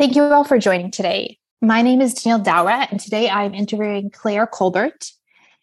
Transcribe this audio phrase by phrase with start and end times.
[0.00, 1.36] Thank you all for joining today.
[1.60, 5.10] My name is Danielle Dawra, and today I'm interviewing Claire Colbert.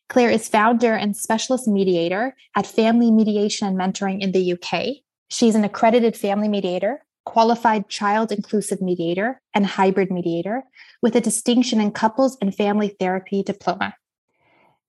[0.10, 4.98] Claire is founder and specialist mediator at Family Mediation and Mentoring in the UK.
[5.32, 10.62] She's an accredited family mediator, qualified child inclusive mediator, and hybrid mediator
[11.02, 13.96] with a distinction in couples and family therapy diploma.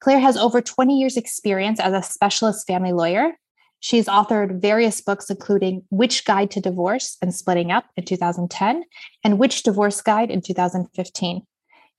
[0.01, 3.33] Claire has over 20 years' experience as a specialist family lawyer
[3.81, 8.85] She's authored various books, including Which Guide to Divorce and Splitting Up in 2010
[9.23, 11.43] and Which Divorce Guide in 2015.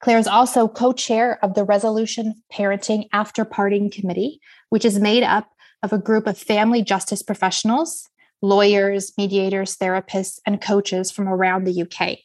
[0.01, 4.39] Claire is also co chair of the Resolution Parenting After Parting Committee,
[4.69, 5.49] which is made up
[5.83, 8.09] of a group of family justice professionals,
[8.41, 12.19] lawyers, mediators, therapists, and coaches from around the UK.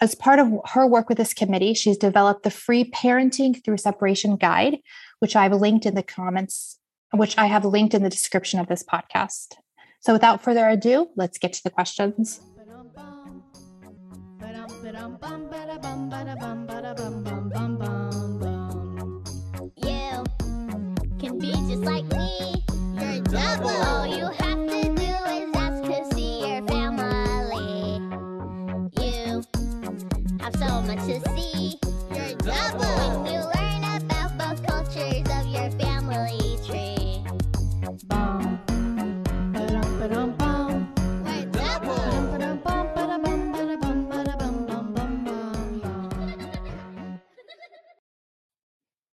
[0.00, 4.36] As part of her work with this committee, she's developed the free Parenting Through Separation
[4.36, 4.78] Guide,
[5.20, 6.78] which I've linked in the comments
[7.12, 9.56] which I have linked in the description of this podcast.
[10.00, 12.40] So without further ado, let's get to the questions.
[19.76, 20.24] You
[21.20, 22.64] can be just like me.
[22.94, 23.68] You're double.
[23.68, 28.00] All you have to do is ask to see your family.
[29.00, 29.42] You
[30.40, 31.31] have so much to see.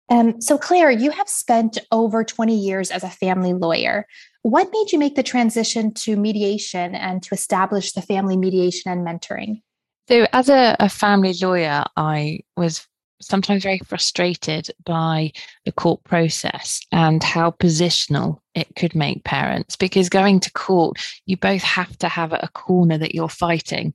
[0.10, 4.08] Um, so, Claire, you have spent over 20 years as a family lawyer.
[4.42, 9.06] What made you make the transition to mediation and to establish the family mediation and
[9.06, 9.62] mentoring?
[10.08, 12.88] So, as a, a family lawyer, I was
[13.22, 15.32] sometimes very frustrated by
[15.66, 21.36] the court process and how positional it could make parents because going to court you
[21.38, 23.94] both have to have a corner that you're fighting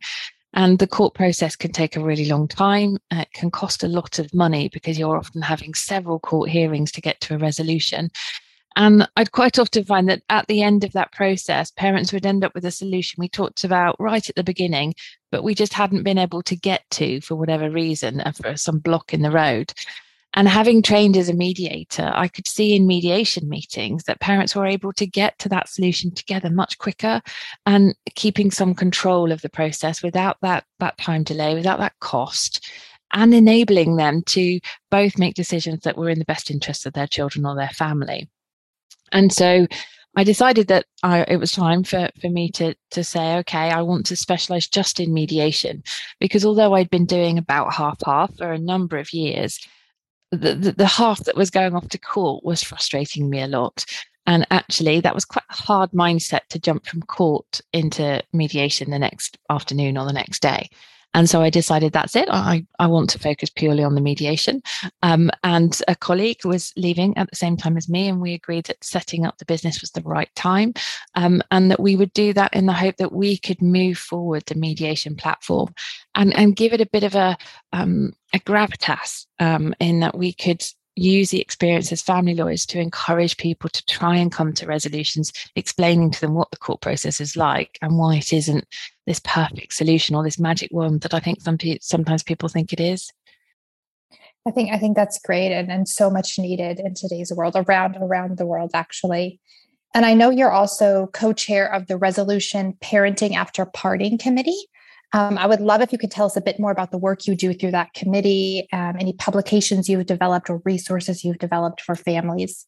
[0.54, 2.98] and the court process can take a really long time.
[3.10, 7.00] It can cost a lot of money because you're often having several court hearings to
[7.00, 8.10] get to a resolution.
[8.76, 12.44] And I'd quite often find that at the end of that process, parents would end
[12.44, 14.94] up with a solution we talked about right at the beginning,
[15.30, 18.78] but we just hadn't been able to get to for whatever reason, uh, for some
[18.78, 19.72] block in the road.
[20.34, 24.66] And having trained as a mediator, I could see in mediation meetings that parents were
[24.66, 27.22] able to get to that solution together much quicker
[27.66, 32.68] and keeping some control of the process without that, that time delay, without that cost,
[33.12, 34.58] and enabling them to
[34.90, 38.28] both make decisions that were in the best interest of their children or their family.
[39.12, 39.68] And so
[40.16, 43.82] I decided that I, it was time for, for me to, to say, okay, I
[43.82, 45.84] want to specialize just in mediation.
[46.18, 49.60] Because although I'd been doing about half half for a number of years,
[50.36, 53.84] the, the, half that was going off to court was frustrating me a lot.
[54.26, 58.98] And actually, that was quite a hard mindset to jump from court into mediation the
[58.98, 60.68] next afternoon or the next day.
[61.14, 62.28] And so I decided that's it.
[62.30, 64.62] I, I want to focus purely on the mediation.
[65.02, 68.66] Um, and a colleague was leaving at the same time as me, and we agreed
[68.66, 70.74] that setting up the business was the right time
[71.14, 74.44] um, and that we would do that in the hope that we could move forward
[74.46, 75.72] the mediation platform
[76.14, 77.36] and, and give it a bit of a,
[77.72, 80.64] um, a gravitas um, in that we could
[80.96, 85.32] use the experience as family lawyers to encourage people to try and come to resolutions,
[85.56, 88.64] explaining to them what the court process is like and why it isn't
[89.06, 92.72] this perfect solution or this magic wand that I think some pe- sometimes people think
[92.72, 93.10] it is.
[94.46, 97.96] I think I think that's great and, and so much needed in today's world around
[97.96, 99.40] around the world actually.
[99.94, 104.66] And I know you're also co-chair of the Resolution Parenting After Parting Committee.
[105.14, 107.28] Um, I would love if you could tell us a bit more about the work
[107.28, 111.94] you do through that committee, um, any publications you've developed or resources you've developed for
[111.94, 112.66] families.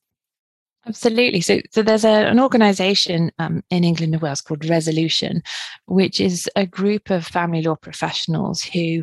[0.87, 1.41] Absolutely.
[1.41, 5.43] So, so there's a, an organisation um, in England and Wales called Resolution,
[5.87, 9.03] which is a group of family law professionals who,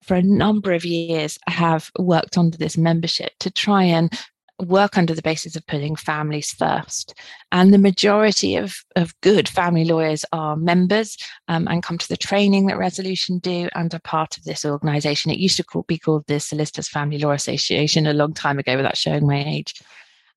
[0.00, 4.16] for a number of years, have worked under this membership to try and
[4.60, 7.14] work under the basis of putting families first.
[7.52, 11.16] And the majority of, of good family lawyers are members
[11.48, 15.30] um, and come to the training that Resolution do and are part of this organization.
[15.30, 18.76] It used to call, be called the Solicitors Family Law Association a long time ago
[18.76, 19.74] without showing my age.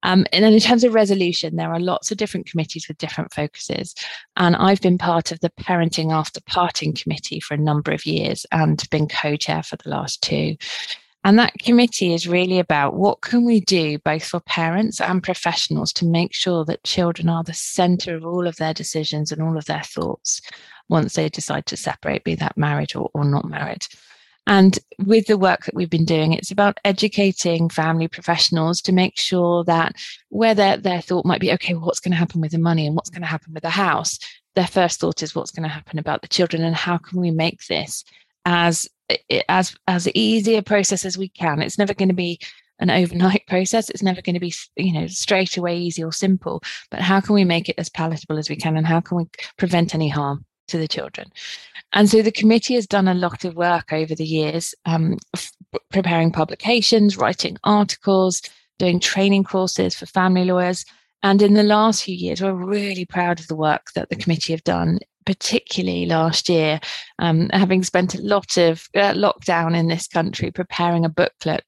[0.03, 3.33] Um, and then in terms of resolution, there are lots of different committees with different
[3.33, 3.95] focuses.
[4.35, 8.45] And I've been part of the Parenting After Parting Committee for a number of years
[8.51, 10.55] and been co chair for the last two.
[11.23, 15.91] And that committee is really about what can we do both for parents and professionals
[15.93, 19.57] to make sure that children are the center of all of their decisions and all
[19.57, 20.41] of their thoughts
[20.89, 23.85] once they decide to separate, be that married or, or not married.
[24.47, 29.19] And with the work that we've been doing, it's about educating family professionals to make
[29.19, 29.95] sure that
[30.29, 32.87] where their, their thought might be, okay, well, what's going to happen with the money
[32.87, 34.17] and what's going to happen with the house,
[34.55, 37.29] their first thought is what's going to happen about the children and how can we
[37.29, 38.05] make this
[38.47, 38.87] as
[39.49, 41.61] as as easy a process as we can.
[41.61, 42.39] It's never going to be
[42.79, 43.89] an overnight process.
[43.89, 46.63] It's never going to be, you know, straight away easy or simple.
[46.89, 49.25] But how can we make it as palatable as we can, and how can we
[49.57, 51.29] prevent any harm to the children?
[51.93, 55.51] And so the committee has done a lot of work over the years, um, f-
[55.91, 58.41] preparing publications, writing articles,
[58.79, 60.85] doing training courses for family lawyers.
[61.23, 64.53] And in the last few years, we're really proud of the work that the committee
[64.53, 66.79] have done particularly last year,
[67.19, 71.65] um, having spent a lot of uh, lockdown in this country preparing a booklet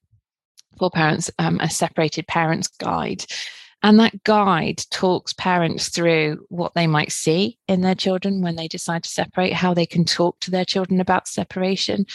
[0.78, 3.22] for parents, um, a separated parents guide.
[3.82, 8.66] And that guide talks parents through what they might see in their children when they
[8.66, 12.06] decide to separate, how they can talk to their children about separation,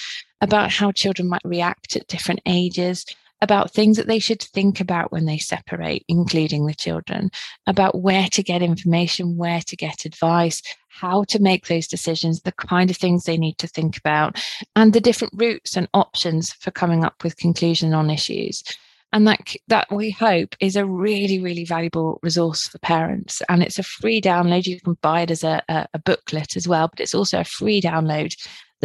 [0.42, 3.06] about how children might react at different ages,
[3.42, 7.30] about things that they should think about when they separate, including the children,
[7.68, 12.52] about where to get information, where to get advice, how to make those decisions, the
[12.54, 14.42] kind of things they need to think about,
[14.76, 18.64] and the different routes and options for coming up with conclusion on issues.
[19.12, 23.42] And that that we hope is a really, really valuable resource for parents.
[23.48, 24.66] And it's a free download.
[24.66, 27.46] You can buy it as a, a, a booklet as well, but it's also a
[27.46, 28.36] free download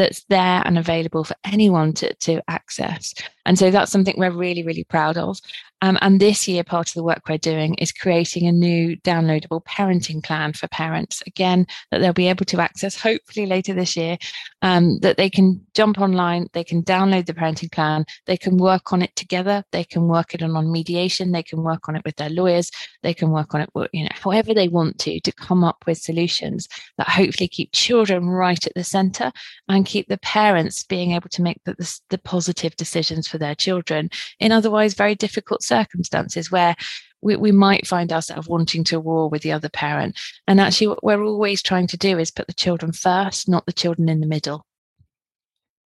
[0.01, 3.15] that's there and available for anyone to, to access.
[3.47, 5.39] And so that's something we're really, really proud of.
[5.83, 9.65] Um, and this year, part of the work we're doing is creating a new downloadable
[9.65, 14.19] parenting plan for parents, again, that they'll be able to access hopefully later this year,
[14.63, 18.93] um, that they can jump online, they can download the parenting plan, they can work
[18.93, 22.03] on it together, they can work it on, on mediation, they can work on it
[22.05, 22.71] with their lawyers,
[23.03, 25.97] they can work on it, you know, however they want to, to come up with
[25.97, 26.69] solutions
[26.99, 29.33] that hopefully keep children right at the center
[29.69, 33.55] and keep the parents being able to make the, the, the positive decisions for their
[33.55, 34.11] children
[34.41, 36.75] in otherwise very difficult circumstances where
[37.23, 40.19] we, we might find ourselves wanting to war with the other parent.
[40.47, 43.73] And actually, what we're always trying to do is put the children first, not the
[43.73, 44.67] children in the middle.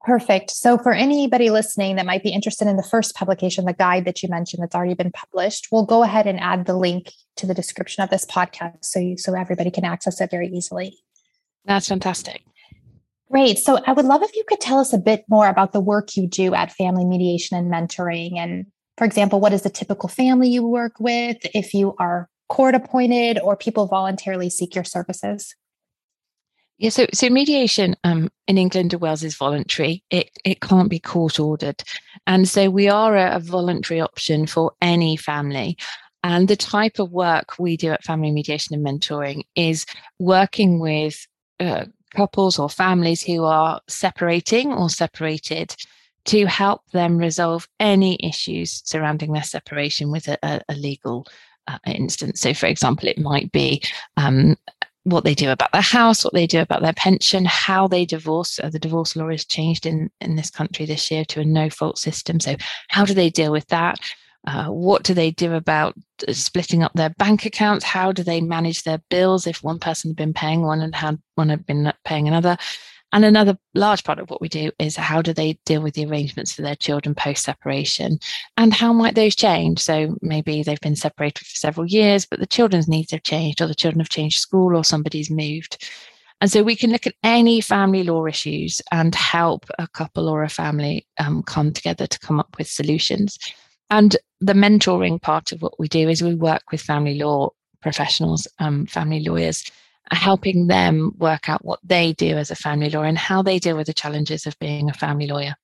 [0.05, 0.51] Perfect.
[0.51, 4.23] So, for anybody listening that might be interested in the first publication, the guide that
[4.23, 7.55] you mentioned that's already been published, we'll go ahead and add the link to the
[7.55, 10.99] description of this podcast so you, so everybody can access it very easily.
[11.65, 12.43] That's fantastic.
[13.31, 13.59] Great.
[13.59, 16.17] So, I would love if you could tell us a bit more about the work
[16.17, 18.67] you do at Family Mediation and Mentoring and
[18.97, 21.39] for example, what is the typical family you work with?
[21.55, 25.55] If you are court appointed or people voluntarily seek your services?
[26.79, 30.03] Yeah, so so mediation um, in England and Wales is voluntary.
[30.11, 31.83] It it can't be court ordered,
[32.27, 35.77] and so we are a, a voluntary option for any family.
[36.25, 39.85] And the type of work we do at Family Mediation and Mentoring is
[40.19, 41.27] working with
[41.61, 41.85] uh,
[42.17, 45.77] couples or families who are separating or separated
[46.27, 51.27] to help them resolve any issues surrounding their separation with a, a, legal
[51.69, 52.41] uh, instance.
[52.41, 53.83] So, for example, it might be
[54.17, 54.57] um,
[55.05, 58.59] what they do about their house, what they do about their pension, how they divorce.
[58.59, 61.69] Uh, the divorce law has changed in, in this country this year to a no
[61.69, 62.41] fault system.
[62.41, 62.57] So,
[62.89, 63.99] how do they deal with that?
[64.47, 65.95] Uh, what do they do about
[66.29, 67.85] uh, splitting up their bank accounts?
[67.85, 71.19] How do they manage their bills if one person had been paying one and had
[71.35, 72.57] one had been paying another?
[73.15, 76.05] And another large part of what we do is how do they deal with the
[76.05, 78.19] arrangements for their children post separation
[78.57, 79.79] and how might those change?
[79.79, 83.69] So maybe they've been separated for several years, but the children's needs have changed, or
[83.69, 85.89] the children have changed school, or somebody's moved.
[86.41, 90.43] And so we can look at any family law issues and help a couple or
[90.43, 93.39] a family um, come together to come up with solutions.
[93.91, 97.51] And the mentoring part of what we do is we work with family law
[97.81, 99.71] professionals, um, family lawyers,
[100.11, 103.77] helping them work out what they do as a family lawyer and how they deal
[103.77, 105.57] with the challenges of being a family lawyer.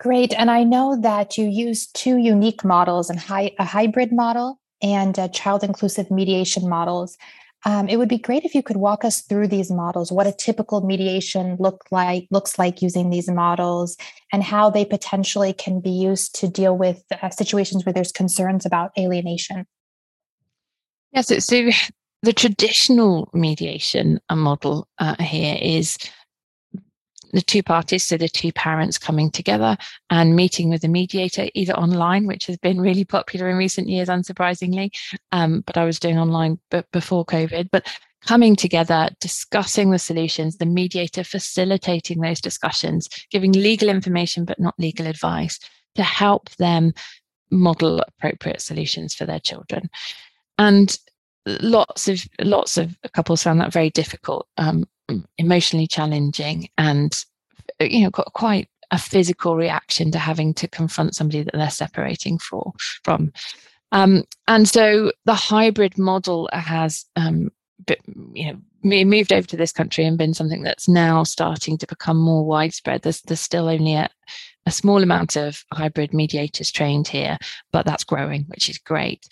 [0.00, 0.34] Great.
[0.34, 5.62] And I know that you use two unique models and a hybrid model and child
[5.62, 7.16] inclusive mediation models.
[7.64, 10.32] Um, it would be great if you could walk us through these models, what a
[10.32, 13.96] typical mediation look like looks like using these models,
[14.32, 18.66] and how they potentially can be used to deal with uh, situations where there's concerns
[18.66, 19.64] about alienation.
[21.12, 25.98] Yes, yeah, so, so the traditional mediation model uh, here is
[27.32, 29.76] the two parties, so the two parents coming together
[30.10, 34.08] and meeting with a mediator, either online, which has been really popular in recent years,
[34.08, 34.90] unsurprisingly.
[35.32, 37.70] Um, but I was doing online b- before COVID.
[37.72, 37.86] But
[38.26, 44.74] coming together, discussing the solutions, the mediator facilitating those discussions, giving legal information but not
[44.78, 45.58] legal advice
[45.94, 46.92] to help them
[47.50, 49.88] model appropriate solutions for their children.
[50.58, 50.96] And
[51.46, 54.86] lots of lots of couples found that very difficult, um,
[55.38, 57.24] emotionally challenging, and
[57.80, 62.38] you know got quite a physical reaction to having to confront somebody that they're separating
[62.38, 62.72] for
[63.04, 63.32] from.
[63.90, 67.50] Um, and so the hybrid model has um,
[68.32, 68.58] you know
[69.04, 73.02] moved over to this country and been something that's now starting to become more widespread.
[73.02, 74.08] There's, there's still only a,
[74.66, 77.38] a small amount of hybrid mediators trained here,
[77.72, 79.26] but that's growing, which is great.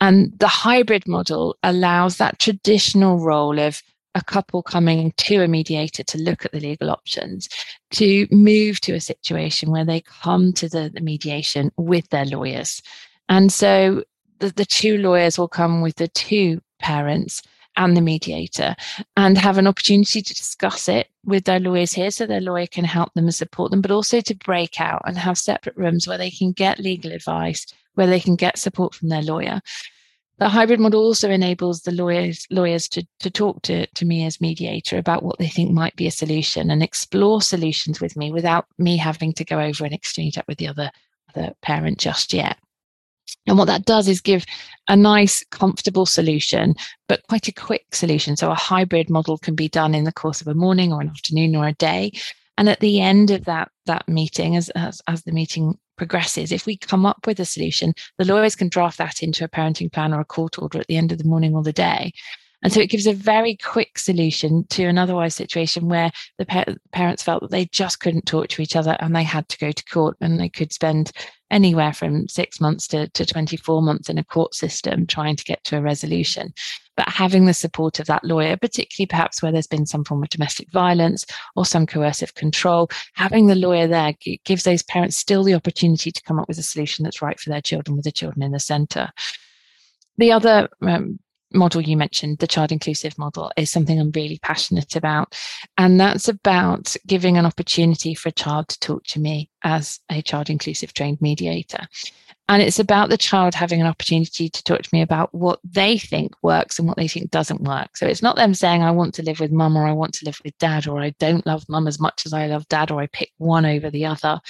[0.00, 3.82] And the hybrid model allows that traditional role of
[4.14, 7.48] a couple coming to a mediator to look at the legal options
[7.90, 12.80] to move to a situation where they come to the, the mediation with their lawyers.
[13.28, 14.04] And so
[14.38, 17.42] the, the two lawyers will come with the two parents
[17.76, 18.74] and the mediator
[19.18, 22.84] and have an opportunity to discuss it with their lawyers here so their lawyer can
[22.84, 26.16] help them and support them, but also to break out and have separate rooms where
[26.16, 29.60] they can get legal advice, where they can get support from their lawyer.
[30.38, 34.40] The hybrid model also enables the lawyers lawyers to, to talk to, to me as
[34.40, 38.66] mediator about what they think might be a solution and explore solutions with me without
[38.78, 40.90] me having to go over and exchange that with the other,
[41.34, 42.58] other parent just yet.
[43.46, 44.44] And what that does is give
[44.88, 46.74] a nice, comfortable solution,
[47.08, 48.36] but quite a quick solution.
[48.36, 51.08] So a hybrid model can be done in the course of a morning or an
[51.08, 52.12] afternoon or a day.
[52.58, 56.66] And at the end of that, that meeting, as, as, as the meeting progresses, if
[56.66, 60.14] we come up with a solution, the lawyers can draft that into a parenting plan
[60.14, 62.12] or a court order at the end of the morning or the day.
[62.62, 66.64] And so it gives a very quick solution to an otherwise situation where the pa-
[66.90, 69.70] parents felt that they just couldn't talk to each other and they had to go
[69.72, 71.12] to court and they could spend
[71.50, 75.62] anywhere from six months to, to 24 months in a court system trying to get
[75.64, 76.52] to a resolution.
[76.96, 80.30] But having the support of that lawyer, particularly perhaps where there's been some form of
[80.30, 85.54] domestic violence or some coercive control, having the lawyer there gives those parents still the
[85.54, 88.42] opportunity to come up with a solution that's right for their children with the children
[88.42, 89.10] in the centre.
[90.18, 91.18] The other um,
[91.56, 95.34] model you mentioned, the child inclusive model, is something I'm really passionate about.
[95.78, 100.22] And that's about giving an opportunity for a child to talk to me as a
[100.22, 101.88] child inclusive trained mediator.
[102.48, 105.98] And it's about the child having an opportunity to talk to me about what they
[105.98, 107.96] think works and what they think doesn't work.
[107.96, 110.24] So it's not them saying, I want to live with mum or I want to
[110.24, 113.00] live with dad or I don't love mum as much as I love dad or
[113.00, 114.40] I pick one over the other.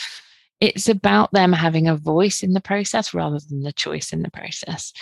[0.60, 4.30] It's about them having a voice in the process rather than the choice in the
[4.30, 4.92] process.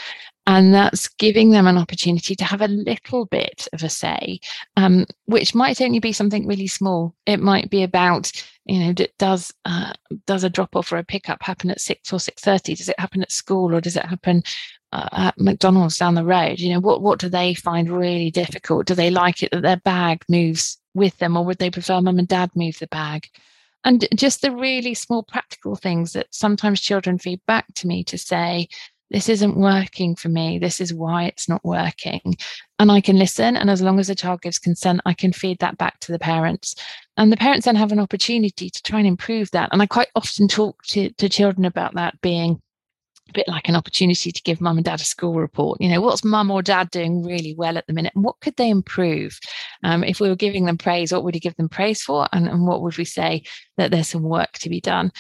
[0.47, 4.41] And that's giving them an opportunity to have a little bit of a say,
[4.77, 7.15] um, which might only be something really small.
[7.25, 8.31] It might be about,
[8.67, 9.95] you know, does uh,
[10.27, 12.75] does a drop off or a pickup happen at six or six thirty?
[12.75, 14.43] Does it happen at school or does it happen
[14.93, 16.59] uh, at McDonald's down the road?
[16.59, 18.87] You know, what what do they find really difficult?
[18.87, 22.19] Do they like it that their bag moves with them, or would they prefer mum
[22.19, 23.29] and dad move the bag?
[23.85, 28.17] and just the really small practical things that sometimes children feed back to me to
[28.17, 28.69] say
[29.15, 32.21] this isn't working for me this is why it's not working
[32.81, 35.57] and i can listen and as long as the child gives consent i can feed
[35.61, 36.75] that back to the parents
[37.17, 40.09] and the parents then have an opportunity to try and improve that and i quite
[40.17, 42.61] often talk to, to children about that being
[43.31, 45.81] a bit like an opportunity to give mum and dad a school report.
[45.81, 48.13] You know, what's mum or dad doing really well at the minute?
[48.15, 49.41] And what could they improve?
[49.83, 52.29] Um, if we were giving them praise, what would you give them praise for?
[52.35, 53.45] And, and what would we say
[53.79, 55.11] that there's some work to be done?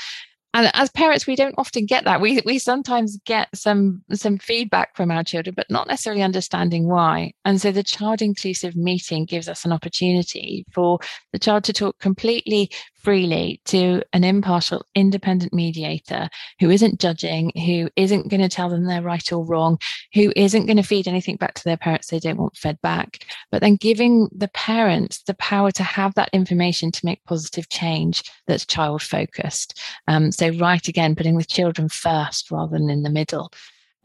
[0.54, 2.20] And as parents we don't often get that.
[2.20, 7.32] We we sometimes get some some feedback from our children but not necessarily understanding why.
[7.44, 11.00] And so the child inclusive meeting gives us an opportunity for
[11.32, 12.70] the child to talk completely
[13.04, 18.86] freely to an impartial, independent mediator who isn't judging, who isn't going to tell them
[18.86, 19.78] they're right or wrong,
[20.14, 23.26] who isn't going to feed anything back to their parents they don't want fed back,
[23.52, 28.22] but then giving the parents the power to have that information to make positive change
[28.46, 29.78] that's child focused.
[30.08, 33.52] Um, so, right again, putting the children first rather than in the middle.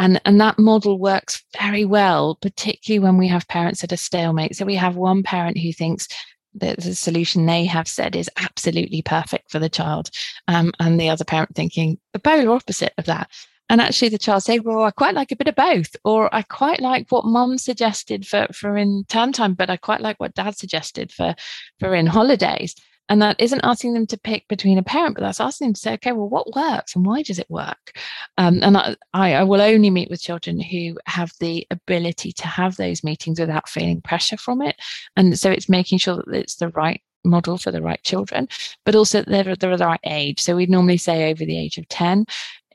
[0.01, 4.55] And, and that model works very well, particularly when we have parents at a stalemate.
[4.55, 6.07] So we have one parent who thinks
[6.53, 10.09] the, the solution they have said is absolutely perfect for the child,
[10.47, 13.29] um, and the other parent thinking the polar opposite of that.
[13.71, 16.41] And actually, the child say, "Well, I quite like a bit of both," or "I
[16.41, 20.33] quite like what Mum suggested for for in term time, but I quite like what
[20.33, 21.35] Dad suggested for
[21.79, 22.75] for in holidays."
[23.09, 25.79] And that isn't asking them to pick between a parent, but that's asking them to
[25.79, 27.97] say, okay, well, what works and why does it work?
[28.37, 32.77] Um, and I, I will only meet with children who have the ability to have
[32.77, 34.75] those meetings without feeling pressure from it.
[35.17, 38.47] And so it's making sure that it's the right model for the right children,
[38.85, 40.41] but also they're, they're the right age.
[40.41, 42.25] So we normally say over the age of 10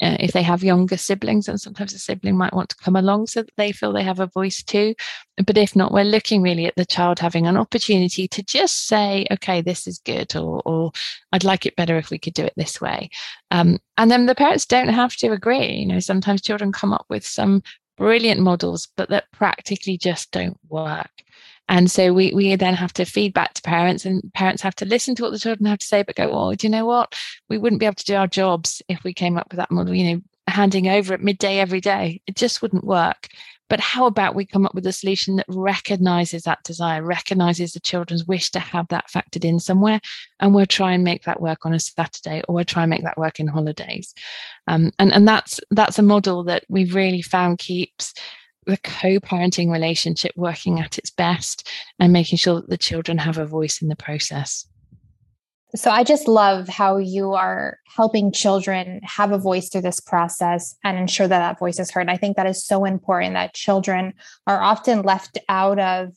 [0.03, 3.27] uh, if they have younger siblings, and sometimes a sibling might want to come along
[3.27, 4.95] so that they feel they have a voice too.
[5.47, 9.27] But if not, we're looking really at the child having an opportunity to just say,
[9.31, 10.93] okay, this is good, or, or
[11.33, 13.11] I'd like it better if we could do it this way.
[13.51, 15.73] Um, and then the parents don't have to agree.
[15.73, 17.63] You know, sometimes children come up with some
[17.97, 21.11] brilliant models, but that practically just don't work.
[21.69, 24.85] And so we, we then have to feed back to parents, and parents have to
[24.85, 27.15] listen to what the children have to say, but go, well, do you know what?
[27.49, 29.95] We wouldn't be able to do our jobs if we came up with that model,
[29.95, 32.21] you know, handing over at midday every day.
[32.27, 33.29] It just wouldn't work.
[33.69, 37.81] but how about we come up with a solution that recognizes that desire recognizes the
[37.81, 40.01] children's wish to have that factored in somewhere
[40.41, 43.03] and we'll try and make that work on a saturday or we'll try and make
[43.03, 44.15] that work in holidays
[44.67, 48.15] um, and and that's that's a model that we've really found keeps
[48.67, 51.69] the co-parenting relationship working at its best
[51.99, 54.67] and making sure that the children have a voice in the process
[55.77, 60.77] so I just love how you are helping children have a voice through this process
[60.85, 62.09] and ensure that that voice is heard.
[62.09, 64.15] I think that is so important that children
[64.47, 66.13] are often left out of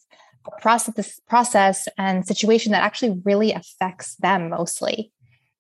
[0.46, 5.12] a process, process and situation that actually really affects them mostly.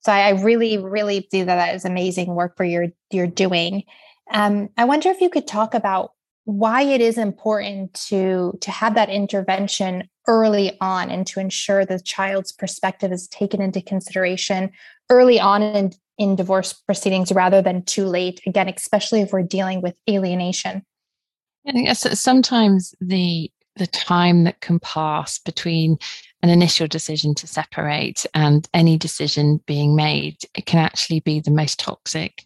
[0.01, 3.84] So I, really, really see that that is amazing work for your you're doing.
[4.32, 6.12] Um, I wonder if you could talk about
[6.48, 12.00] why it is important to to have that intervention early on and to ensure the
[12.00, 14.72] child's perspective is taken into consideration
[15.10, 19.82] early on in, in divorce proceedings rather than too late again especially if we're dealing
[19.82, 20.86] with alienation.
[21.68, 25.98] I think uh, sometimes the the time that can pass between
[26.44, 31.51] an initial decision to separate and any decision being made it can actually be the
[31.51, 32.46] most toxic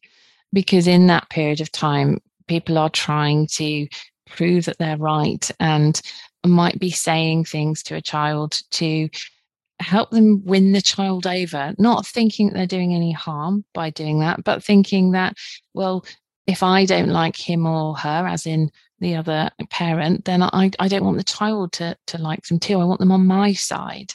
[0.51, 2.17] because in that period of time
[2.47, 3.87] people are trying to
[4.27, 6.01] prove that they're right and
[6.45, 9.09] might be saying things to a child to
[9.79, 14.43] help them win the child over, not thinking they're doing any harm by doing that,
[14.43, 15.35] but thinking that,
[15.73, 16.05] well,
[16.47, 20.87] if I don't like him or her, as in the other parent, then I, I
[20.87, 22.79] don't want the child to, to like them too.
[22.79, 24.13] I want them on my side.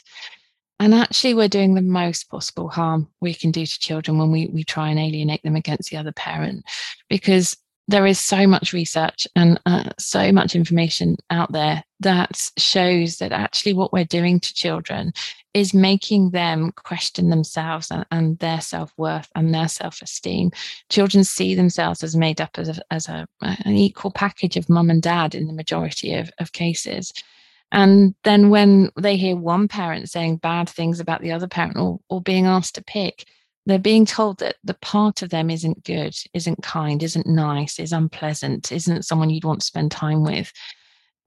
[0.79, 4.47] And actually, we're doing the most possible harm we can do to children when we,
[4.47, 6.63] we try and alienate them against the other parent,
[7.09, 7.57] because
[7.87, 13.31] there is so much research and uh, so much information out there that shows that
[13.31, 15.13] actually what we're doing to children
[15.53, 20.51] is making them question themselves and, and their self-worth and their self-esteem.
[20.89, 24.89] Children see themselves as made up as, a, as a, an equal package of mum
[24.89, 27.13] and dad in the majority of, of cases.
[27.71, 31.99] And then when they hear one parent saying bad things about the other parent or,
[32.09, 33.25] or being asked to pick
[33.67, 37.91] they're being told that the part of them isn't good, isn't kind, isn't nice, is
[37.91, 40.51] unpleasant, isn't someone you'd want to spend time with.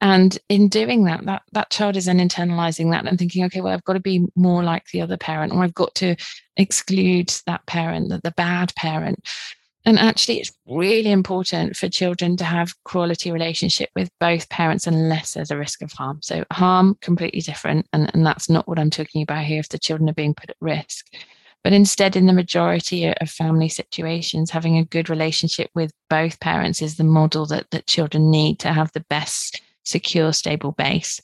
[0.00, 3.74] And in doing that, that that child is then internalizing that and thinking, okay, well,
[3.74, 6.16] I've got to be more like the other parent, or I've got to
[6.56, 9.22] exclude that parent, the, the bad parent.
[9.84, 15.34] And actually, it's really important for children to have quality relationship with both parents unless
[15.34, 16.20] there's a risk of harm.
[16.22, 19.78] So harm completely different, and, and that's not what I'm talking about here if the
[19.78, 21.06] children are being put at risk.
[21.62, 26.80] But instead, in the majority of family situations, having a good relationship with both parents
[26.80, 31.20] is the model that, that children need to have the best, secure, stable base.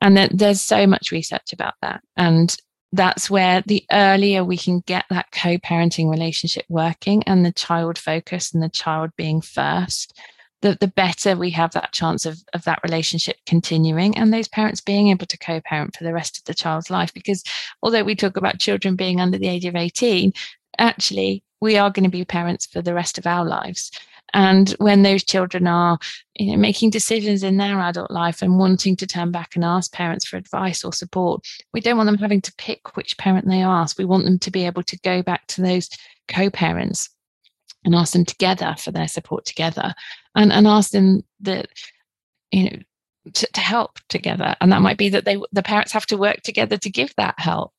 [0.00, 2.02] And that there's so much research about that.
[2.16, 2.54] And
[2.92, 7.98] that's where the earlier we can get that co parenting relationship working and the child
[7.98, 10.18] focus and the child being first,
[10.64, 14.80] the, the better we have that chance of, of that relationship continuing and those parents
[14.80, 17.12] being able to co-parent for the rest of the child's life.
[17.12, 17.44] Because
[17.82, 20.32] although we talk about children being under the age of 18,
[20.78, 23.90] actually we are going to be parents for the rest of our lives.
[24.32, 25.98] And when those children are,
[26.34, 29.92] you know, making decisions in their adult life and wanting to turn back and ask
[29.92, 33.62] parents for advice or support, we don't want them having to pick which parent they
[33.62, 33.98] ask.
[33.98, 35.90] We want them to be able to go back to those
[36.26, 37.10] co-parents
[37.84, 39.94] and ask them together for their support together
[40.34, 41.68] and, and ask them that,
[42.50, 42.78] you know,
[43.32, 44.54] to, to help together.
[44.60, 47.34] And that might be that they the parents have to work together to give that
[47.38, 47.72] help.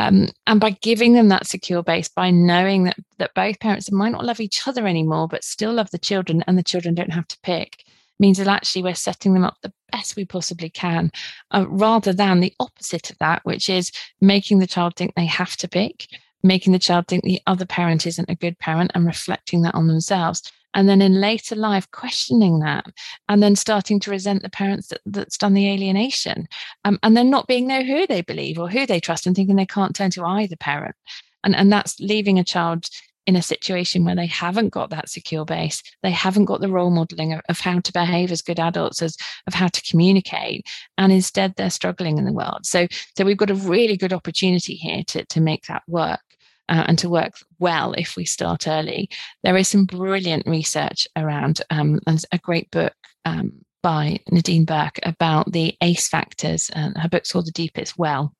[0.00, 4.12] Um, and by giving them that secure base, by knowing that that both parents might
[4.12, 7.28] not love each other anymore, but still love the children, and the children don't have
[7.28, 7.84] to pick,
[8.20, 11.10] means that actually we're setting them up the best we possibly can,
[11.50, 13.90] uh, rather than the opposite of that, which is
[14.20, 16.06] making the child think they have to pick
[16.42, 19.88] making the child think the other parent isn't a good parent and reflecting that on
[19.88, 20.42] themselves.
[20.74, 22.86] And then in later life, questioning that
[23.28, 26.46] and then starting to resent the parents that, that's done the alienation.
[26.84, 29.56] Um, and then not being know who they believe or who they trust and thinking
[29.56, 30.94] they can't turn to either parent.
[31.42, 32.88] And, and that's leaving a child
[33.28, 36.88] in a situation where they haven't got that secure base they haven't got the role
[36.88, 41.12] modeling of, of, how to behave as good adults as of how to communicate and
[41.12, 45.02] instead they're struggling in the world so so we've got a really good opportunity here
[45.06, 46.20] to to make that work
[46.68, 49.08] uh, and to work well if we start early.
[49.42, 53.52] There is some brilliant research around, um, and a great book um,
[53.82, 58.34] by Nadine Burke about the ACE factors, and her book's called The Deepest Well.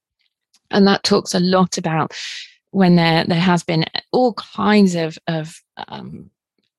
[0.70, 2.14] And that talks a lot about
[2.70, 6.30] when there there has been all kinds of of um,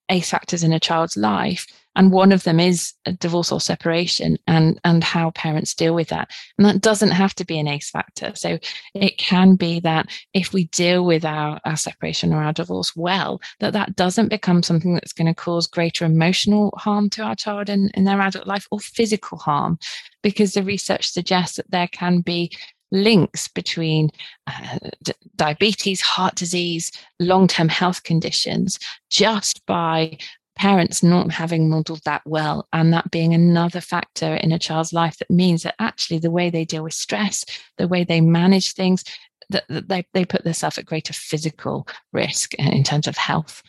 [0.10, 4.38] ace factors in a child's life and one of them is a divorce or separation
[4.48, 6.30] and and how parents deal with that.
[6.58, 8.32] And that doesn't have to be an ace factor.
[8.36, 8.60] So
[8.94, 13.42] it can be that if we deal with our, our separation or our divorce well
[13.60, 17.70] that that doesn't become something that's going to cause greater emotional harm to our child
[17.70, 19.78] in, in their adult life or physical harm.
[20.22, 22.52] Because the research suggests that there can be
[22.92, 24.10] links between
[24.48, 30.18] uh, d- diabetes, heart disease, long term health conditions just by
[30.60, 35.18] parents not having modeled that well and that being another factor in a child's life
[35.18, 37.46] that means that actually the way they deal with stress
[37.78, 39.06] the way they manage things
[39.50, 43.64] that, that they, they put themselves at greater physical risk in terms of health.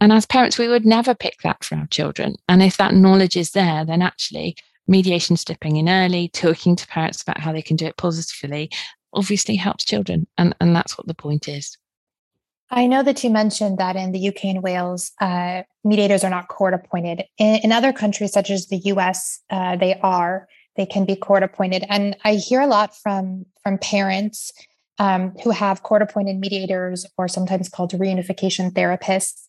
[0.00, 2.34] And as parents we would never pick that for our children.
[2.48, 7.22] And if that knowledge is there then actually mediation stepping in early talking to parents
[7.22, 8.70] about how they can do it positively
[9.14, 11.76] obviously helps children and, and that's what the point is
[12.72, 16.48] I know that you mentioned that in the UK and Wales, uh, mediators are not
[16.48, 17.22] court appointed.
[17.36, 20.48] In, in, other countries, such as the US, uh, they are.
[20.76, 24.50] They can be court appointed, and I hear a lot from from parents
[24.98, 29.42] um, who have court appointed mediators, or sometimes called reunification therapists,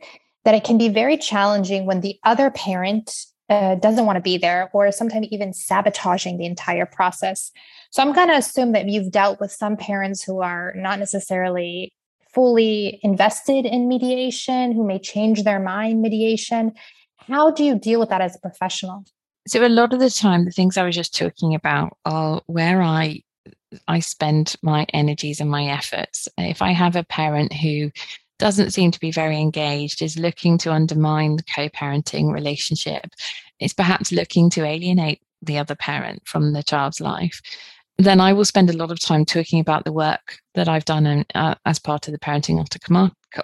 [0.44, 4.38] that it can be very challenging when the other parent uh, doesn't want to be
[4.38, 7.52] there, or sometimes even sabotaging the entire process.
[7.92, 11.94] So I'm going to assume that you've dealt with some parents who are not necessarily
[12.34, 16.72] fully invested in mediation, who may change their mind mediation.
[17.28, 19.06] How do you deal with that as a professional?
[19.48, 22.82] So a lot of the time, the things I was just talking about are where
[22.82, 23.22] I
[23.88, 26.28] I spend my energies and my efforts.
[26.38, 27.92] If I have a parent who
[28.40, 33.06] doesn't seem to be very engaged, is looking to undermine the co-parenting relationship,
[33.60, 37.42] is perhaps looking to alienate the other parent from the child's life,
[37.98, 41.06] then I will spend a lot of time talking about the work that I've done
[41.06, 42.80] in, uh, as part of the Parenting After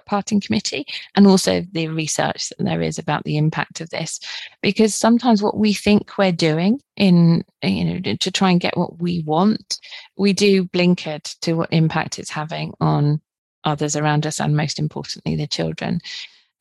[0.06, 4.20] Parting Committee and also the research that there is about the impact of this.
[4.62, 9.00] Because sometimes what we think we're doing in, you know, to try and get what
[9.00, 9.80] we want,
[10.18, 13.22] we do blinkered to what impact it's having on
[13.64, 16.00] others around us and most importantly, the children.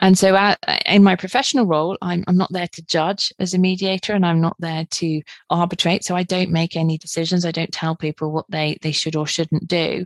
[0.01, 0.55] And so, uh,
[0.87, 4.41] in my professional role, I'm, I'm not there to judge as a mediator and I'm
[4.41, 6.05] not there to arbitrate.
[6.05, 7.45] So, I don't make any decisions.
[7.45, 10.05] I don't tell people what they, they should or shouldn't do.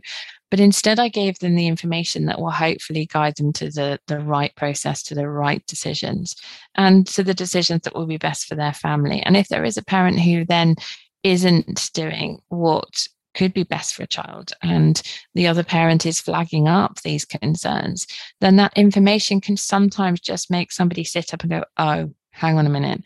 [0.49, 4.19] But instead, I gave them the information that will hopefully guide them to the, the
[4.19, 6.35] right process, to the right decisions,
[6.75, 9.21] and to the decisions that will be best for their family.
[9.21, 10.75] And if there is a parent who then
[11.23, 15.01] isn't doing what could be best for a child and
[15.33, 18.07] the other parent is flagging up these concerns,
[18.41, 22.65] then that information can sometimes just make somebody sit up and go, oh, hang on
[22.65, 23.03] a minute,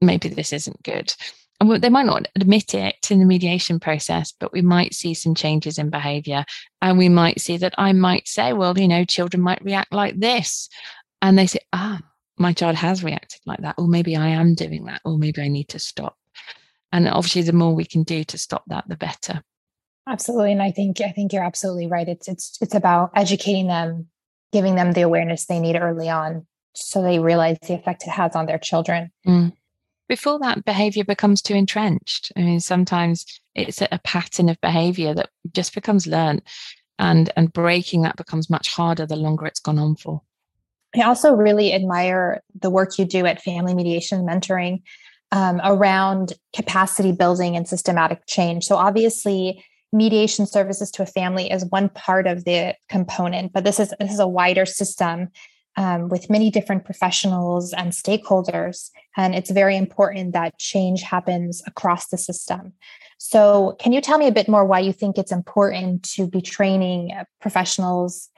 [0.00, 1.14] maybe this isn't good.
[1.60, 5.34] And they might not admit it in the mediation process, but we might see some
[5.34, 6.44] changes in behavior.
[6.80, 10.18] And we might see that I might say, well, you know, children might react like
[10.20, 10.68] this.
[11.20, 12.00] And they say, ah,
[12.38, 13.74] my child has reacted like that.
[13.76, 15.00] Or maybe I am doing that.
[15.04, 16.16] Or maybe I need to stop
[16.92, 19.42] and obviously the more we can do to stop that the better.
[20.08, 22.08] Absolutely and i think i think you're absolutely right.
[22.08, 24.06] It's it's it's about educating them
[24.52, 28.34] giving them the awareness they need early on so they realize the effect it has
[28.34, 29.10] on their children.
[29.26, 29.52] Mm.
[30.08, 32.32] before that behavior becomes too entrenched.
[32.36, 36.42] I mean sometimes it's a pattern of behavior that just becomes learned
[36.98, 40.22] and and breaking that becomes much harder the longer it's gone on for.
[40.96, 44.82] I also really admire the work you do at family mediation mentoring
[45.32, 48.64] um, around capacity building and systematic change.
[48.64, 53.80] So, obviously, mediation services to a family is one part of the component, but this
[53.80, 55.28] is this is a wider system
[55.76, 62.08] um, with many different professionals and stakeholders, and it's very important that change happens across
[62.08, 62.72] the system.
[63.18, 66.40] So, can you tell me a bit more why you think it's important to be
[66.40, 68.30] training professionals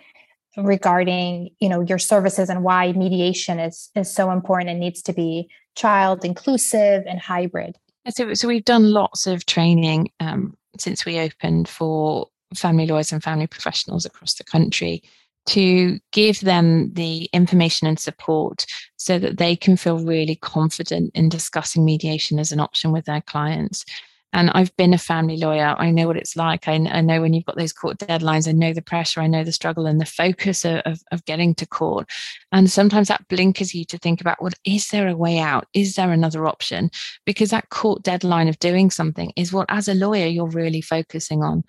[0.57, 5.13] regarding you know your services and why mediation is is so important and needs to
[5.13, 7.77] be child inclusive and hybrid.
[8.09, 13.23] So, so we've done lots of training um, since we opened for family lawyers and
[13.23, 15.03] family professionals across the country
[15.47, 21.29] to give them the information and support so that they can feel really confident in
[21.29, 23.85] discussing mediation as an option with their clients
[24.33, 25.75] and I've been a family lawyer.
[25.79, 26.69] I know what it's like.
[26.69, 29.43] I, I, know when you've got those court deadlines, I know the pressure, I know
[29.43, 32.09] the struggle and the focus of, of, of getting to court.
[32.53, 35.67] And sometimes that blinkers you to think about, well, is there a way out?
[35.75, 36.91] Is there another option?
[37.27, 41.43] Because that court deadline of doing something is what, as a lawyer, you're really focusing
[41.43, 41.65] on.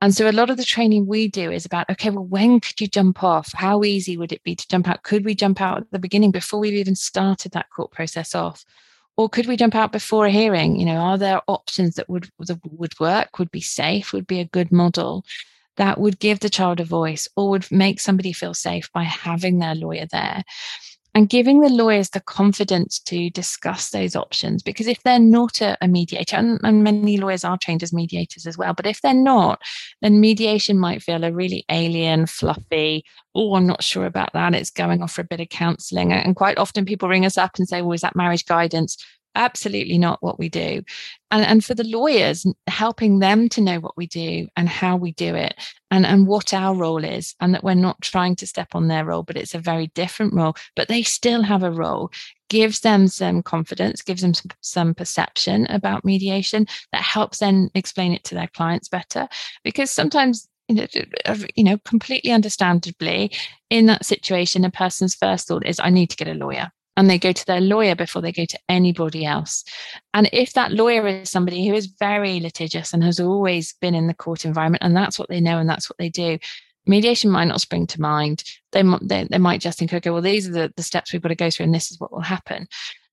[0.00, 2.80] And so a lot of the training we do is about, okay, well, when could
[2.80, 3.52] you jump off?
[3.52, 5.02] How easy would it be to jump out?
[5.02, 8.64] Could we jump out at the beginning before we've even started that court process off?
[9.18, 10.80] Or could we jump out before a hearing?
[10.80, 14.40] You know are there options that would that would work would be safe would be
[14.40, 15.24] a good model
[15.76, 19.58] that would give the child a voice or would make somebody feel safe by having
[19.58, 20.42] their lawyer there
[21.18, 24.62] and giving the lawyers the confidence to discuss those options.
[24.62, 28.46] Because if they're not a, a mediator, and, and, many lawyers are trained as mediators
[28.46, 29.60] as well, but if they're not,
[30.00, 33.04] then mediation might feel a really alien, fluffy,
[33.34, 34.54] oh, I'm not sure about that.
[34.54, 36.12] It's going off for a bit of counseling.
[36.12, 38.96] And quite often people ring us up and say, well, is that marriage guidance?
[39.38, 40.82] Absolutely not what we do.
[41.30, 45.12] And, and for the lawyers, helping them to know what we do and how we
[45.12, 45.54] do it
[45.90, 49.04] and, and what our role is, and that we're not trying to step on their
[49.04, 52.10] role, but it's a very different role, but they still have a role,
[52.50, 58.12] gives them some confidence, gives them some, some perception about mediation that helps them explain
[58.12, 59.28] it to their clients better.
[59.64, 63.32] Because sometimes you know, completely understandably,
[63.70, 67.08] in that situation, a person's first thought is, I need to get a lawyer and
[67.08, 69.62] they go to their lawyer before they go to anybody else.
[70.14, 74.08] And if that lawyer is somebody who is very litigious and has always been in
[74.08, 76.40] the court environment, and that's what they know and that's what they do,
[76.86, 78.42] mediation might not spring to mind.
[78.72, 81.28] They, they, they might just think, okay, well, these are the, the steps we've got
[81.28, 82.66] to go through, and this is what will happen.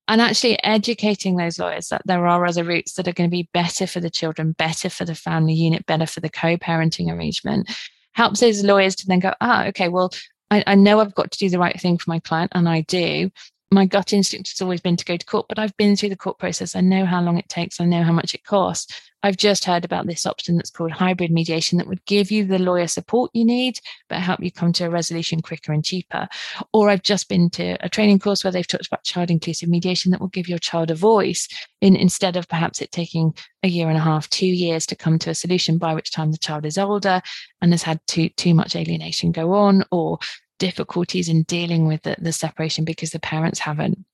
[0.08, 3.48] And actually educating those lawyers that there are other routes that are going to be
[3.54, 7.70] better for the children, better for the family unit, better for the co parenting arrangement
[8.16, 10.10] helps those lawyers to then go, ah, okay, well,
[10.50, 12.80] I, I, know I've got to do the right thing for my client, and I
[12.80, 13.30] do
[13.72, 16.16] my gut instinct has always been to go to court, but I've been through the
[16.16, 16.76] court process.
[16.76, 17.80] I know how long it takes.
[17.80, 19.10] I know how much it costs.
[19.22, 22.60] I've just heard about this option that's called hybrid mediation that would give you the
[22.60, 26.28] lawyer support you need, but help you come to a resolution quicker and cheaper.
[26.72, 30.12] Or I've just been to a training course where they've talked about child inclusive mediation
[30.12, 31.48] that will give your child a voice
[31.80, 35.18] in, instead of perhaps it taking a year and a half, two years to come
[35.18, 37.20] to a solution by which time the child is older
[37.60, 40.18] and has had too, too much alienation go on, or
[40.58, 44.04] difficulties in dealing with the, the separation because the parents haven't.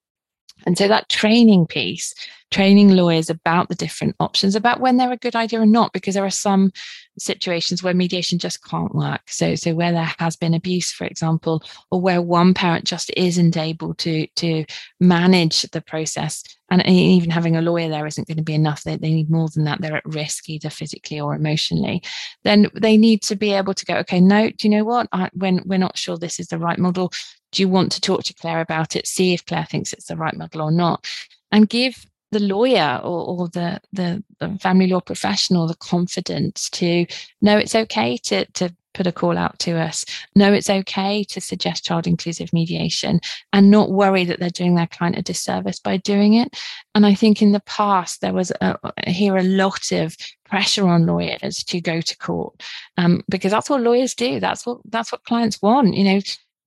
[0.66, 2.14] And so that training piece,
[2.50, 6.14] training lawyers about the different options, about when they're a good idea or not, because
[6.14, 6.70] there are some
[7.18, 9.22] situations where mediation just can't work.
[9.28, 13.56] So, so where there has been abuse, for example, or where one parent just isn't
[13.56, 14.64] able to to
[15.00, 18.82] manage the process, and even having a lawyer there isn't going to be enough.
[18.82, 19.80] They, they need more than that.
[19.80, 22.02] They're at risk either physically or emotionally.
[22.44, 25.08] Then they need to be able to go, okay, no, do you know what?
[25.12, 27.12] I, when we're not sure this is the right model,
[27.52, 29.06] do you want to talk to Claire about it?
[29.06, 31.06] See if Claire thinks it's the right model or not,
[31.52, 37.06] and give the lawyer or, or the, the, the family law professional the confidence to
[37.42, 40.04] know it's okay to to put a call out to us.
[40.34, 43.20] Know it's okay to suggest child inclusive mediation
[43.52, 46.56] and not worry that they're doing their client a disservice by doing it.
[46.94, 51.06] And I think in the past, there was a, here a lot of pressure on
[51.06, 52.62] lawyers to go to court
[52.98, 54.40] um, because that's what lawyers do.
[54.40, 55.94] That's what that's what clients want.
[55.94, 56.20] You know,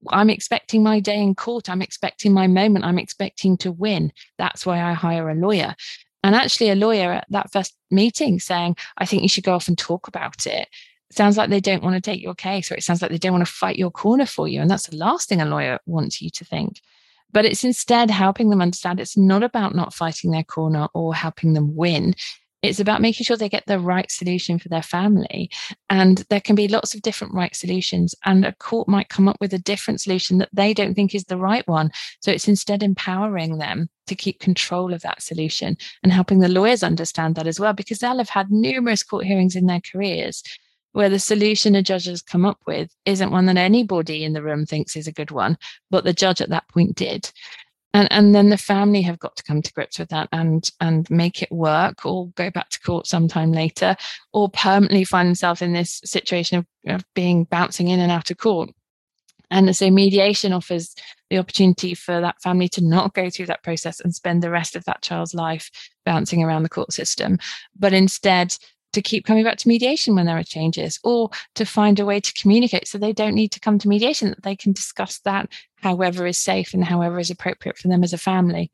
[0.10, 1.70] I'm expecting my day in court.
[1.70, 2.86] I'm expecting my moment.
[2.86, 4.12] I'm expecting to win.
[4.38, 5.76] That's why I hire a lawyer.
[6.24, 9.68] And actually, a lawyer at that first meeting saying, I think you should go off
[9.68, 10.68] and talk about it.
[11.12, 13.34] Sounds like they don't want to take your case, or it sounds like they don't
[13.34, 14.60] want to fight your corner for you.
[14.60, 16.82] And that's the last thing a lawyer wants you to think.
[17.32, 21.54] But it's instead helping them understand it's not about not fighting their corner or helping
[21.54, 22.16] them win.
[22.66, 25.50] It's about making sure they get the right solution for their family.
[25.90, 29.38] And there can be lots of different right solutions, and a court might come up
[29.40, 31.92] with a different solution that they don't think is the right one.
[32.22, 36.84] So it's instead empowering them to keep control of that solution and helping the lawyers
[36.84, 40.44] understand that as well, because they'll have had numerous court hearings in their careers
[40.96, 44.42] where the solution a judge has come up with isn't one that anybody in the
[44.42, 45.58] room thinks is a good one,
[45.92, 47.30] but the judge at that point did
[47.96, 51.10] and and then the family have got to come to grips with that and and
[51.10, 53.96] make it work or go back to court sometime later
[54.34, 58.38] or permanently find themselves in this situation of, of being bouncing in and out of
[58.38, 58.70] court.
[59.50, 60.94] And so mediation offers
[61.30, 64.76] the opportunity for that family to not go through that process and spend the rest
[64.76, 65.72] of that child's life
[66.06, 67.38] bouncing around the court system,
[67.78, 68.58] but instead
[68.96, 72.20] to keep coming back to mediation when there are changes or to find a way
[72.20, 74.30] to communicate so they don't need to come to mediation.
[74.30, 75.50] That they can discuss that
[75.82, 78.72] however is safe and however is appropriate for them as a family.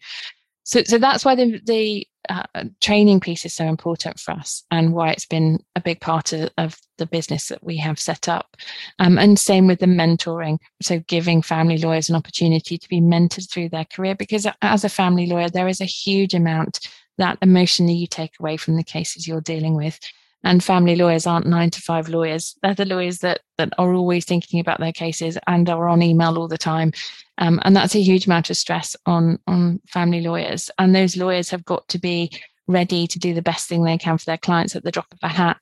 [0.64, 2.44] So so that's why the the uh,
[2.82, 6.50] training piece is so important for us and why it's been a big part of,
[6.58, 8.56] of the business that we have set up.
[9.00, 10.60] Um, and same with the mentoring.
[10.82, 14.90] So giving family lawyers an opportunity to be mentored through their career because as a
[14.90, 19.28] family lawyer there is a huge amount that emotionally you take away from the cases
[19.28, 20.00] you're dealing with.
[20.43, 22.56] And family lawyers aren't nine to five lawyers.
[22.63, 26.38] They're the lawyers that that are always thinking about their cases and are on email
[26.38, 26.93] all the time.
[27.38, 30.71] Um, and that's a huge amount of stress on on family lawyers.
[30.80, 32.32] And those lawyers have got to be
[32.67, 35.19] ready to do the best thing they can for their clients at the drop of
[35.21, 35.58] a hat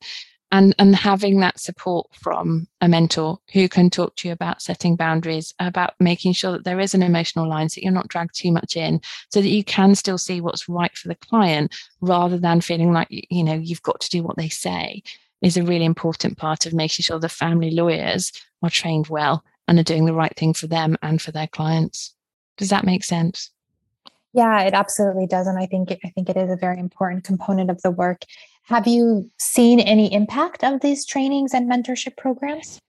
[0.51, 4.95] and and having that support from a mentor who can talk to you about setting
[4.95, 8.51] boundaries about making sure that there is an emotional line so you're not dragged too
[8.51, 12.61] much in so that you can still see what's right for the client rather than
[12.61, 15.01] feeling like you know you've got to do what they say
[15.41, 18.31] is a really important part of making sure the family lawyers
[18.61, 22.15] are trained well and are doing the right thing for them and for their clients
[22.57, 23.51] Does that make sense?
[24.33, 27.23] Yeah, it absolutely does, and I think it, I think it is a very important
[27.23, 28.25] component of the work.
[28.63, 32.79] Have you seen any impact of these trainings and mentorship programs?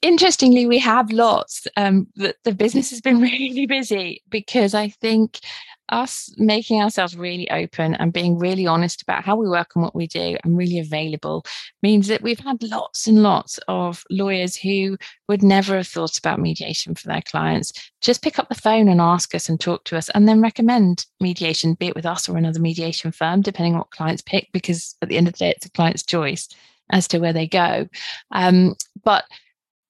[0.00, 1.66] Interestingly, we have lots.
[1.76, 5.40] Um, the, the business has been really busy because I think
[5.88, 9.94] us making ourselves really open and being really honest about how we work and what
[9.94, 11.44] we do and really available
[11.82, 14.96] means that we've had lots and lots of lawyers who
[15.28, 17.72] would never have thought about mediation for their clients.
[18.00, 21.06] Just pick up the phone and ask us and talk to us and then recommend
[21.20, 24.96] mediation be it with us or another mediation firm depending on what clients pick because
[25.02, 26.48] at the end of the day it's a client's choice
[26.90, 27.88] as to where they go.
[28.30, 29.24] Um, but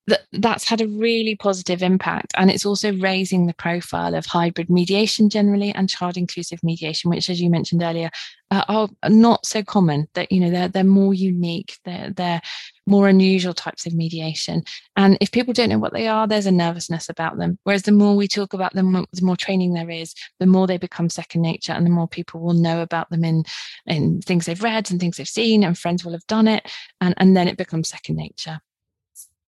[0.09, 2.33] that that's had a really positive impact.
[2.37, 7.31] And it's also raising the profile of hybrid mediation generally and child inclusive mediation which
[7.31, 8.11] as you mentioned earlier
[8.51, 12.41] uh, are not so common that you know they're they're more unique they're they're
[12.85, 14.65] more unusual types of mediation.
[14.97, 17.59] And if people don't know what they are there's a nervousness about them.
[17.63, 20.79] Whereas the more we talk about them the more training there is the more they
[20.79, 23.45] become second nature and the more people will know about them in
[23.87, 26.69] in things they've read and things they've seen and friends will have done it.
[27.01, 28.61] And and then it becomes second nature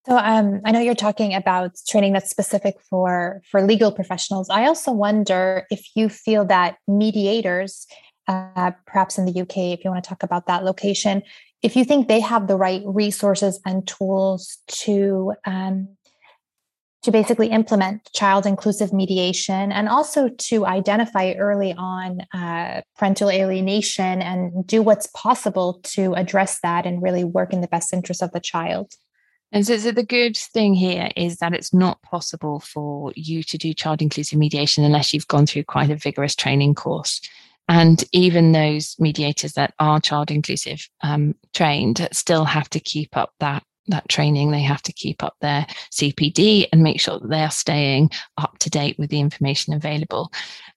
[0.07, 4.51] so um, I know you're talking about training that's specific for for legal professionals.
[4.51, 7.87] I also wonder if you feel that mediators,
[8.29, 11.23] uh, perhaps in the UK, if you want to talk about that location,
[11.63, 15.89] if you think they have the right resources and tools to um,
[17.05, 24.23] to basically implement child inclusive mediation and also to identify early on uh, parental alienation
[24.23, 28.33] and do what's possible to address that and really work in the best interest of
[28.33, 28.95] the child.
[29.55, 33.57] And so, so, the good thing here is that it's not possible for you to
[33.57, 37.21] do child inclusive mediation unless you've gone through quite a vigorous training course.
[37.69, 43.33] And even those mediators that are child inclusive um, trained still have to keep up
[43.39, 44.51] that that training.
[44.51, 48.59] They have to keep up their CPD and make sure that they are staying up
[48.59, 50.33] to date with the information available.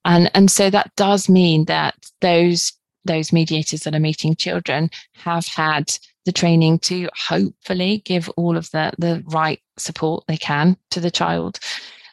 [0.06, 2.74] And and so that does mean that those
[3.06, 8.70] those mediators that are meeting children have had the training to hopefully give all of
[8.72, 11.58] the, the right support they can to the child.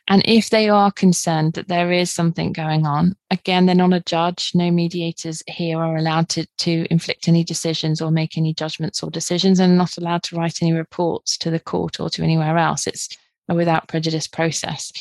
[0.06, 3.98] And if they are concerned that there is something going on, again, they're not a
[4.00, 4.52] judge.
[4.54, 9.10] No mediators here are allowed to, to inflict any decisions or make any judgments or
[9.10, 12.86] decisions and not allowed to write any reports to the court or to anywhere else.
[12.86, 13.08] It's
[13.48, 14.92] a without prejudice process.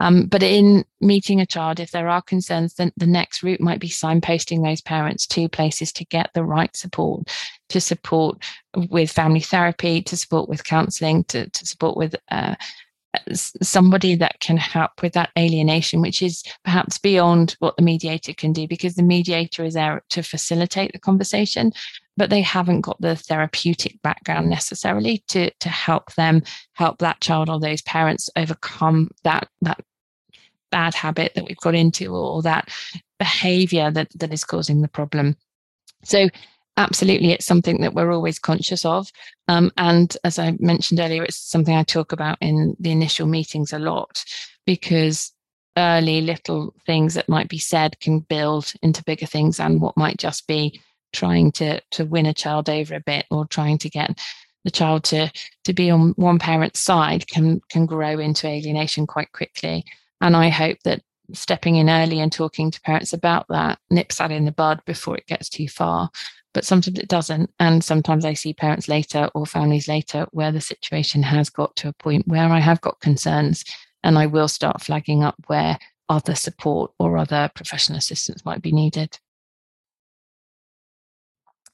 [0.00, 3.80] Um, but in meeting a child, if there are concerns, then the next route might
[3.80, 7.28] be signposting those parents to places to get the right support,
[7.70, 8.42] to support
[8.90, 12.54] with family therapy, to support with counselling, to, to support with uh,
[13.32, 18.52] somebody that can help with that alienation, which is perhaps beyond what the mediator can
[18.52, 21.72] do, because the mediator is there to facilitate the conversation,
[22.18, 26.42] but they haven't got the therapeutic background necessarily to to help them
[26.74, 29.80] help that child or those parents overcome that that
[30.70, 32.68] bad habit that we've got into or that
[33.18, 35.36] behavior that that is causing the problem.
[36.04, 36.28] So
[36.76, 39.10] absolutely it's something that we're always conscious of
[39.48, 43.72] um, and as i mentioned earlier it's something i talk about in the initial meetings
[43.72, 44.24] a lot
[44.64, 45.32] because
[45.76, 50.18] early little things that might be said can build into bigger things and what might
[50.18, 50.80] just be
[51.12, 54.18] trying to to win a child over a bit or trying to get
[54.64, 55.30] the child to
[55.64, 59.84] to be on one parent's side can can grow into alienation quite quickly
[60.20, 64.32] and i hope that stepping in early and talking to parents about that nips that
[64.32, 66.10] in the bud before it gets too far
[66.54, 67.50] but sometimes it doesn't.
[67.60, 71.88] And sometimes I see parents later or families later where the situation has got to
[71.88, 73.64] a point where I have got concerns
[74.02, 78.72] and I will start flagging up where other support or other professional assistance might be
[78.72, 79.18] needed.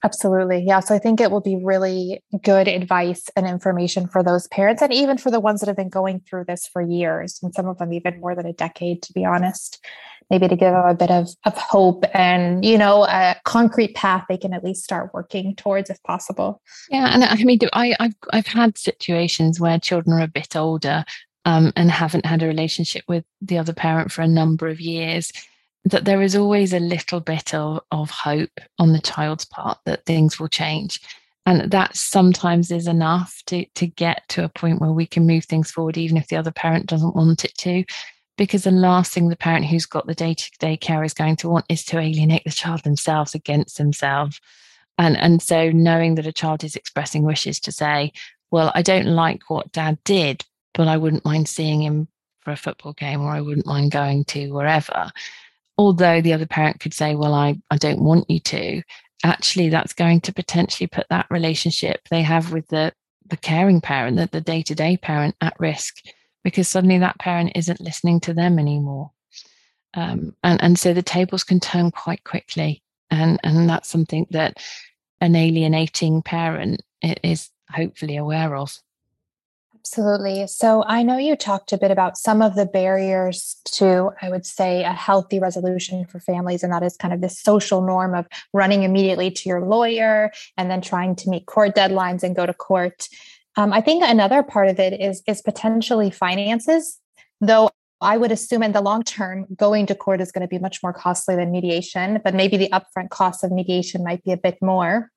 [0.05, 0.63] Absolutely.
[0.67, 0.81] Yeah.
[0.81, 4.93] So I think it will be really good advice and information for those parents and
[4.93, 7.79] even for the ones that have been going through this for years and some of
[7.79, 9.83] them even more than a decade, to be honest
[10.31, 14.25] maybe to give them a bit of, of hope and you know a concrete path
[14.29, 18.15] they can at least start working towards if possible yeah and i mean I, have
[18.33, 21.05] I've had situations where children are a bit older
[21.45, 25.31] um, and haven't had a relationship with the other parent for a number of years
[25.85, 30.05] that there is always a little bit of, of hope on the child's part that
[30.05, 31.01] things will change.
[31.47, 35.45] And that sometimes is enough to to get to a point where we can move
[35.45, 37.85] things forward even if the other parent doesn't want it to.
[38.39, 41.67] Because the last thing the parent who's got the day-to-day care is going to want
[41.69, 44.41] is to alienate the child themselves against themselves.
[44.97, 48.13] And and so knowing that a child is expressing wishes to say
[48.55, 52.07] well i don't like what dad did but i wouldn't mind seeing him
[52.41, 55.11] for a football game or i wouldn't mind going to wherever
[55.79, 58.83] although the other parent could say well i, I don't want you to
[59.25, 62.93] actually that's going to potentially put that relationship they have with the
[63.27, 65.97] the caring parent that the day-to-day parent at risk
[66.45, 69.11] because suddenly that parent isn't listening to them anymore.
[69.95, 72.83] Um, and, and so the tables can turn quite quickly.
[73.11, 74.59] And, and that's something that
[75.21, 78.79] an alienating parent is hopefully aware of.
[79.87, 80.47] Absolutely.
[80.47, 84.47] So I know you talked a bit about some of the barriers to, I would
[84.47, 88.27] say, a healthy resolution for families, and that is kind of this social norm of
[88.55, 92.55] running immediately to your lawyer and then trying to meet court deadlines and go to
[92.55, 93.09] court.
[93.57, 96.99] Um, I think another part of it is is potentially finances,
[97.41, 97.71] though.
[98.01, 100.83] I would assume in the long term, going to court is going to be much
[100.83, 104.59] more costly than mediation, but maybe the upfront cost of mediation might be a bit
[104.61, 105.11] more.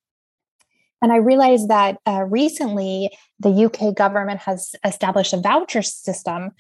[1.02, 6.52] And I realized that uh, recently the UK government has established a voucher system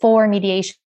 [0.00, 0.76] for mediation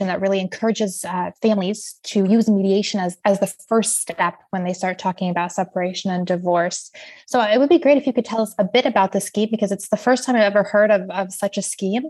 [0.00, 4.72] that really encourages uh, families to use mediation as, as the first step when they
[4.72, 6.92] start talking about separation and divorce.
[7.26, 9.48] So it would be great if you could tell us a bit about the scheme
[9.50, 12.04] because it's the first time I've ever heard of, of such a scheme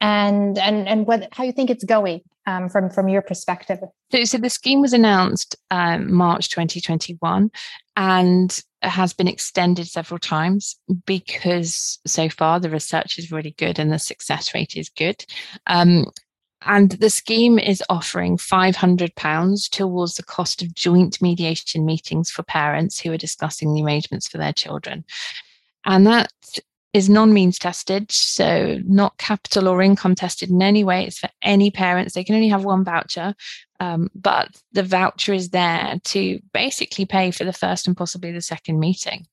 [0.00, 3.80] and and and what how you think it's going um, from from your perspective.
[4.12, 7.50] So, so the scheme was announced um, March 2021
[7.96, 10.76] and has been extended several times
[11.06, 15.24] because so far the research is really good and the success rate is good.
[15.66, 16.06] Um,
[16.62, 23.00] and the scheme is offering £500 towards the cost of joint mediation meetings for parents
[23.00, 25.04] who are discussing the arrangements for their children.
[25.84, 26.32] And that
[26.92, 31.04] is non-means tested, so not capital or income tested in any way.
[31.04, 32.14] It's for any parents.
[32.14, 33.34] They can only have one voucher,
[33.78, 38.40] um, but the voucher is there to basically pay for the first and possibly the
[38.40, 39.26] second meeting.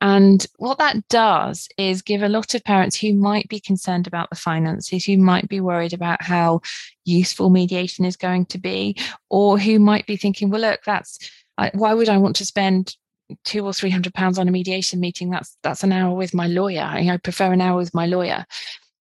[0.00, 4.30] And what that does is give a lot of parents who might be concerned about
[4.30, 6.60] the finances, who might be worried about how
[7.04, 8.96] useful mediation is going to be,
[9.28, 11.18] or who might be thinking, well, look, that's
[11.74, 12.96] why would I want to spend
[13.44, 16.46] two or three hundred pounds on a mediation meeting that's that's an hour with my
[16.46, 16.82] lawyer.
[16.82, 18.44] I prefer an hour with my lawyer.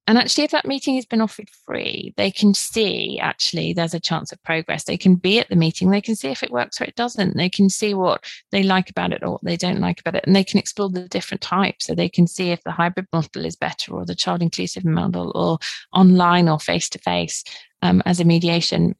[0.09, 3.99] And actually if that meeting has been offered free they can see actually there's a
[3.99, 4.85] chance of progress.
[4.85, 5.89] They can be at the meeting.
[5.89, 7.35] They can see if it works or it doesn't.
[7.35, 10.23] They can see what they like about it or what they don't like about it.
[10.25, 11.85] And they can explore the different types.
[11.85, 15.31] So they can see if the hybrid model is better or the child inclusive model
[15.35, 15.59] or
[15.93, 17.43] online or face to face
[17.83, 18.95] as a mediation.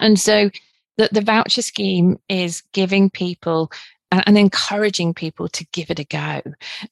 [0.00, 0.50] And so
[0.96, 3.70] the, the voucher scheme is giving people
[4.12, 6.42] and, encouraging people to give it a go.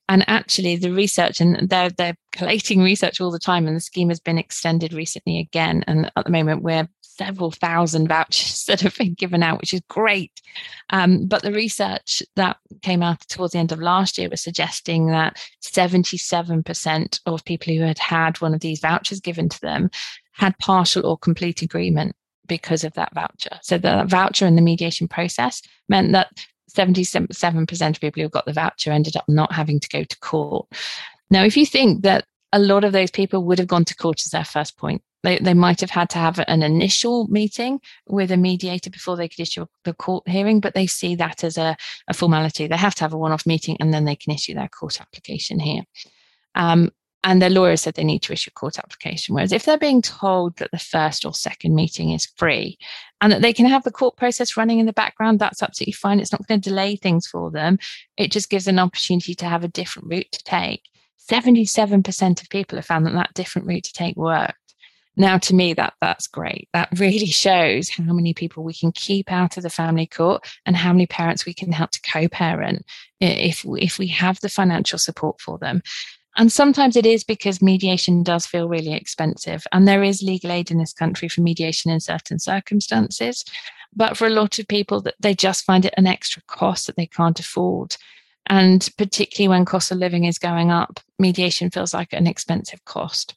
[0.09, 4.09] And actually, the research, and they're, they're collating research all the time, and the scheme
[4.09, 5.85] has been extended recently again.
[5.87, 9.83] And at the moment, we're several thousand vouchers that have been given out, which is
[9.89, 10.33] great.
[10.91, 15.09] Um, but the research that came out towards the end of last year was suggesting
[15.09, 19.91] that 77% of people who had had one of these vouchers given to them
[20.33, 22.17] had partial or complete agreement
[22.47, 23.59] because of that voucher.
[23.63, 26.29] So the voucher and the mediation process meant that
[26.73, 30.69] 77% of people who got the voucher ended up not having to go to court.
[31.31, 34.21] Now, if you think that a lot of those people would have gone to court
[34.25, 38.31] as their first point, they, they might have had to have an initial meeting with
[38.31, 41.77] a mediator before they could issue the court hearing, but they see that as a,
[42.09, 42.67] a formality.
[42.67, 45.01] They have to have a one off meeting and then they can issue their court
[45.01, 45.83] application here.
[46.55, 46.91] Um,
[47.23, 49.35] and their lawyer said they need to issue a court application.
[49.35, 52.79] Whereas if they're being told that the first or second meeting is free
[53.21, 56.21] and that they can have the court process running in the background, that's absolutely fine.
[56.21, 57.79] It's not going to delay things for them.
[58.17, 60.83] It just gives an opportunity to have a different route to take.
[61.31, 64.55] 77% of people have found that that different route to take worked.
[65.17, 66.69] Now, to me, that that's great.
[66.73, 70.77] That really shows how many people we can keep out of the family court and
[70.77, 72.87] how many parents we can help to co-parent
[73.21, 75.83] if if we have the financial support for them.
[76.37, 79.67] And sometimes it is because mediation does feel really expensive.
[79.73, 83.45] And there is legal aid in this country for mediation in certain circumstances.
[83.95, 86.97] But for a lot of people, that they just find it an extra cost that
[86.97, 87.97] they can't afford.
[88.47, 93.35] And particularly when cost of living is going up, mediation feels like an expensive cost.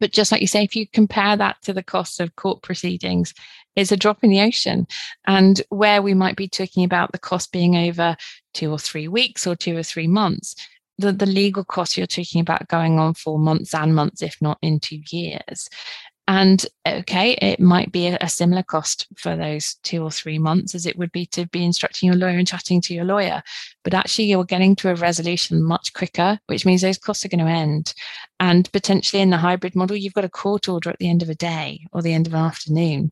[0.00, 3.34] But just like you say, if you compare that to the cost of court proceedings,
[3.74, 4.86] it's a drop in the ocean.
[5.26, 8.16] And where we might be talking about the cost being over
[8.54, 10.54] two or three weeks or two or three months,
[10.98, 14.58] the, the legal costs you're talking about going on for months and months, if not
[14.62, 15.68] into years.
[16.28, 20.74] And okay, it might be a, a, similar cost for those two or three months
[20.74, 23.42] as it would be to be instructing your lawyer and chatting to your lawyer.
[23.82, 27.46] But actually, you're getting to a resolution much quicker, which means those costs are going
[27.46, 27.94] to end.
[28.40, 31.30] And potentially in the hybrid model, you've got a court order at the end of
[31.30, 33.10] a day or the end of an afternoon.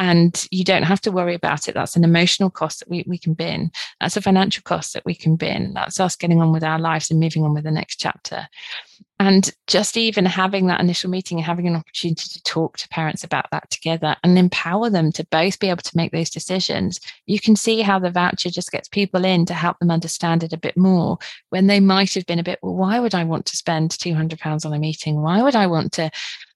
[0.00, 1.74] And you don't have to worry about it.
[1.74, 3.70] That's an emotional cost that we, we can bin.
[4.00, 5.74] That's a financial cost that we can bin.
[5.74, 8.48] That's us getting on with our lives and moving on with the next chapter.
[9.18, 13.24] And just even having that initial meeting and having an opportunity to talk to parents
[13.24, 17.38] about that together and empower them to both be able to make those decisions, you
[17.38, 20.56] can see how the voucher just gets people in to help them understand it a
[20.56, 21.18] bit more
[21.50, 24.64] when they might have been a bit, well, why would I want to spend £200
[24.64, 25.20] on a meeting?
[25.20, 26.10] Why would I want to,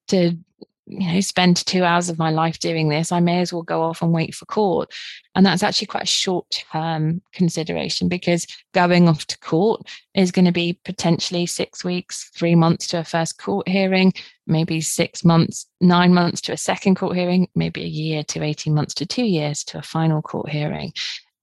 [0.09, 0.38] to
[0.87, 3.82] you know spend two hours of my life doing this i may as well go
[3.82, 4.93] off and wait for court.
[5.37, 9.82] And that's actually quite a short term consideration because going off to court
[10.14, 14.12] is going to be potentially six weeks three months to a first court hearing
[14.47, 18.74] maybe six months nine months to a second court hearing maybe a year to 18
[18.74, 20.93] months to two years to a final court hearing.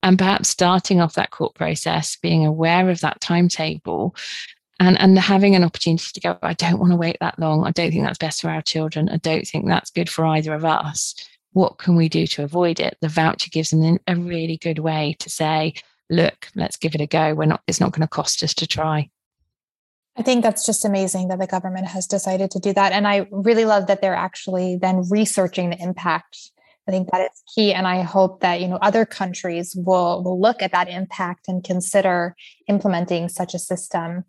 [0.03, 4.15] And perhaps starting off that court process being aware of that timetable
[4.81, 7.71] and and having an opportunity to go i don't want to wait that long i
[7.71, 10.65] don't think that's best for our children i don't think that's good for either of
[10.65, 11.15] us
[11.53, 15.15] what can we do to avoid it the voucher gives them a really good way
[15.19, 15.73] to say
[16.09, 18.67] look let's give it a go we're not it's not going to cost us to
[18.67, 19.09] try
[20.17, 22.91] I think that's just amazing that the government has decided to do that.
[22.91, 26.51] And I really love that they're actually then researching the impact.
[26.85, 27.73] I think that is key.
[27.73, 31.63] And I hope that, you know, other countries will, will look at that impact and
[31.63, 32.35] consider
[32.67, 34.25] implementing such a system.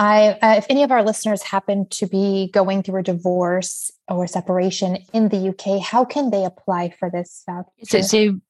[0.00, 4.26] I, uh, if any of our listeners happen to be going through a divorce or
[4.26, 7.68] separation in the UK, how can they apply for this voucher?
[7.82, 8.40] So, so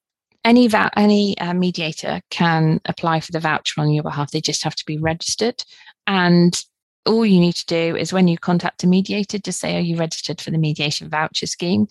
[0.44, 4.30] any va- any uh, mediator can apply for the voucher on your behalf.
[4.30, 5.64] They just have to be registered,
[6.06, 6.56] and
[7.04, 9.96] all you need to do is when you contact a mediator, just say, "Are you
[9.96, 11.88] registered for the mediation voucher scheme?"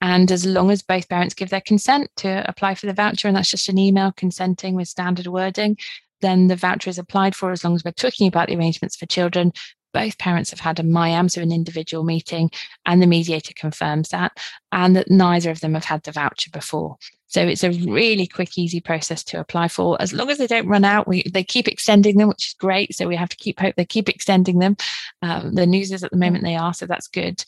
[0.00, 3.36] And as long as both parents give their consent to apply for the voucher, and
[3.36, 5.78] that's just an email consenting with standard wording,
[6.20, 9.06] then the voucher is applied for as long as we're talking about the arrangements for
[9.06, 9.52] children.
[9.92, 12.50] Both parents have had a MIAM, so an individual meeting,
[12.86, 14.38] and the mediator confirms that,
[14.70, 16.96] and that neither of them have had the voucher before.
[17.26, 20.00] So it's a really quick, easy process to apply for.
[20.00, 22.94] As long as they don't run out, we they keep extending them, which is great.
[22.94, 24.76] So we have to keep hope they keep extending them.
[25.22, 27.44] Um, the news is at the moment they are, so that's good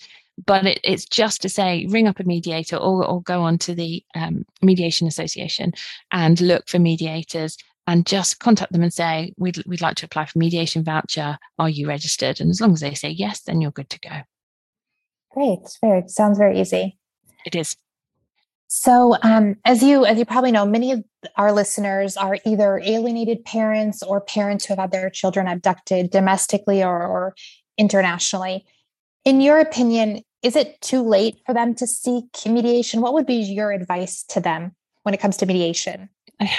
[0.47, 3.75] but it, it's just to say ring up a mediator or, or go on to
[3.75, 5.73] the um, mediation association
[6.11, 7.57] and look for mediators
[7.87, 11.39] and just contact them and say, we'd, we'd like to apply for mediation voucher.
[11.59, 12.41] Are you registered?
[12.41, 14.21] And as long as they say yes, then you're good to go.
[15.33, 15.61] Great.
[15.81, 16.99] Very sounds very easy.
[17.45, 17.77] It is.
[18.69, 21.05] So, um, as you as you probably know, many of
[21.37, 26.83] our listeners are either alienated parents or parents who have had their children abducted domestically
[26.83, 27.35] or, or
[27.77, 28.65] internationally.
[29.25, 33.01] In your opinion, is it too late for them to seek mediation?
[33.01, 36.09] What would be your advice to them when it comes to mediation?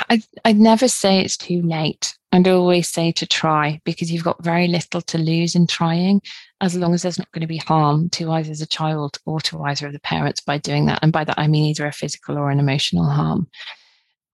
[0.09, 2.15] I, I'd never say it's too late.
[2.31, 6.21] I'd always say to try because you've got very little to lose in trying,
[6.61, 9.61] as long as there's not going to be harm to either the child or to
[9.63, 10.99] either of the parents by doing that.
[11.01, 13.47] And by that, I mean either a physical or an emotional harm.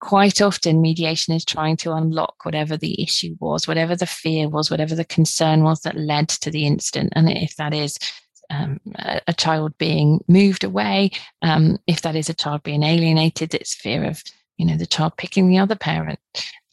[0.00, 4.70] Quite often, mediation is trying to unlock whatever the issue was, whatever the fear was,
[4.70, 7.12] whatever the concern was that led to the incident.
[7.14, 7.98] And if that is
[8.48, 11.10] um, a, a, child being moved away,
[11.42, 14.24] um, if that is a child being alienated, it's fear of
[14.60, 16.20] you know the child picking the other parent.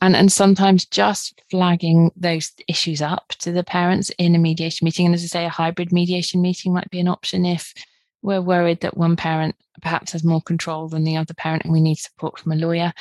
[0.02, 5.06] And and sometimes just flagging those issues up to the parents in a mediation meeting.
[5.06, 7.74] And as i say a hybrid mediation meeting might be an option if
[8.22, 11.80] we're worried that one parent perhaps has more control than the other parent and we
[11.80, 12.92] need support from a lawyer.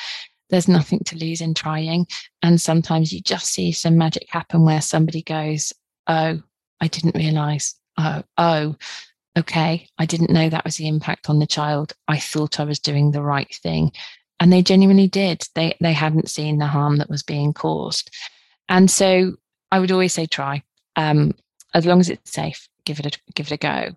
[0.50, 2.06] There's nothing to lose in trying.
[2.42, 5.72] And sometimes you just see some magic happen where somebody goes
[6.06, 6.40] oh
[6.80, 7.74] i didn't realize.
[7.98, 8.76] Oh oh
[9.36, 9.88] okay.
[9.98, 11.92] I didn't know that was the impact on the child.
[12.06, 13.90] I thought i was doing the right thing
[14.40, 15.42] and they genuinely did.
[15.54, 18.10] They they hadn't seen the harm that was being caused.
[18.68, 19.34] And so
[19.72, 20.62] i would always say try
[20.94, 21.34] um,
[21.74, 23.94] as long as it's safe give it a give it a go.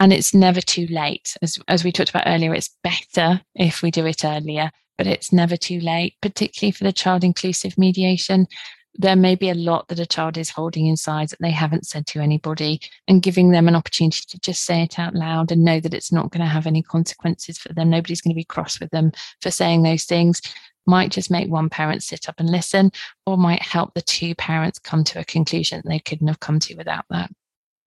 [0.00, 1.36] And it's never too late.
[1.42, 5.32] As as we talked about earlier it's better if we do it earlier but it's
[5.32, 8.46] never too late particularly for the child inclusive mediation
[8.94, 12.06] there may be a lot that a child is holding inside that they haven't said
[12.06, 15.80] to anybody and giving them an opportunity to just say it out loud and know
[15.80, 17.90] that it's not going to have any consequences for them.
[17.90, 20.42] Nobody's going to be cross with them for saying those things.
[20.86, 22.90] Might just make one parent sit up and listen
[23.24, 26.74] or might help the two parents come to a conclusion they couldn't have come to
[26.74, 27.30] without that.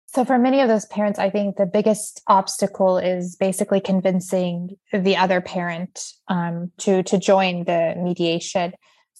[0.06, 5.14] So for many of those parents i think the biggest obstacle is basically convincing the
[5.14, 8.72] other parent um, to to join the mediation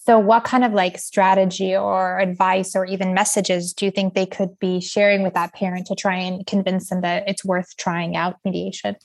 [0.07, 4.25] so, what kind of like strategy or advice or even messages do you think they
[4.25, 8.15] could be sharing with that parent to try and convince them that it's worth trying
[8.15, 8.95] out mediation?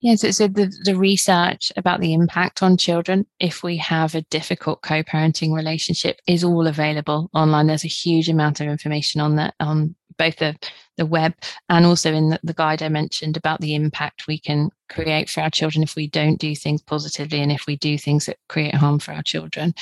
[0.00, 4.16] Yes, yeah, so, so the, the research about the impact on children if we have
[4.16, 7.68] a difficult co-parenting relationship is all available online.
[7.68, 10.56] There's a huge amount of information on that on both the,
[10.96, 11.34] the web
[11.68, 15.40] and also in the, the guide I mentioned about the impact we can create for
[15.40, 18.74] our children if we don't do things positively and if we do things that create
[18.74, 19.72] harm for our children.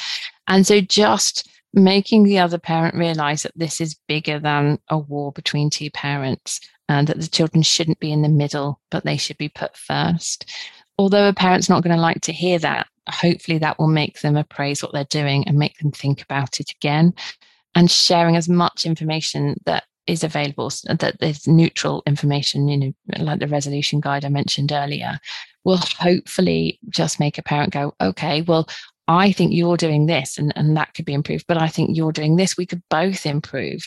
[0.48, 5.32] And so just making the other parent realize that this is bigger than a war
[5.32, 9.38] between two parents and that the children shouldn't be in the middle, but they should
[9.38, 10.50] be put first.
[10.98, 14.36] Although a parent's not going to like to hear that, hopefully that will make them
[14.36, 17.12] appraise what they're doing and make them think about it again.
[17.74, 23.40] And sharing as much information that is available, that there's neutral information, you know, like
[23.40, 25.18] the resolution guide I mentioned earlier,
[25.64, 28.68] will hopefully just make a parent go, okay, well,
[29.08, 32.12] I think you're doing this and, and that could be improved, but I think you're
[32.12, 32.56] doing this.
[32.56, 33.86] We could both improve.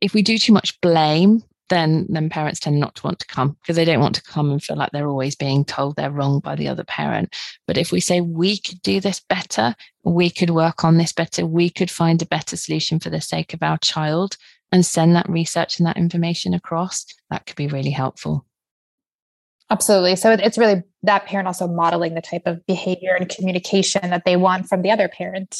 [0.00, 3.56] If we do too much blame, then then parents tend not to want to come
[3.62, 6.40] because they don't want to come and feel like they're always being told they're wrong
[6.40, 7.34] by the other parent.
[7.66, 9.74] But if we say we could do this better,
[10.04, 13.54] we could work on this better, we could find a better solution for the sake
[13.54, 14.36] of our child
[14.70, 18.44] and send that research and that information across, that could be really helpful.
[19.72, 20.16] Absolutely.
[20.16, 24.36] So it's really that parent also modeling the type of behavior and communication that they
[24.36, 25.58] want from the other parent.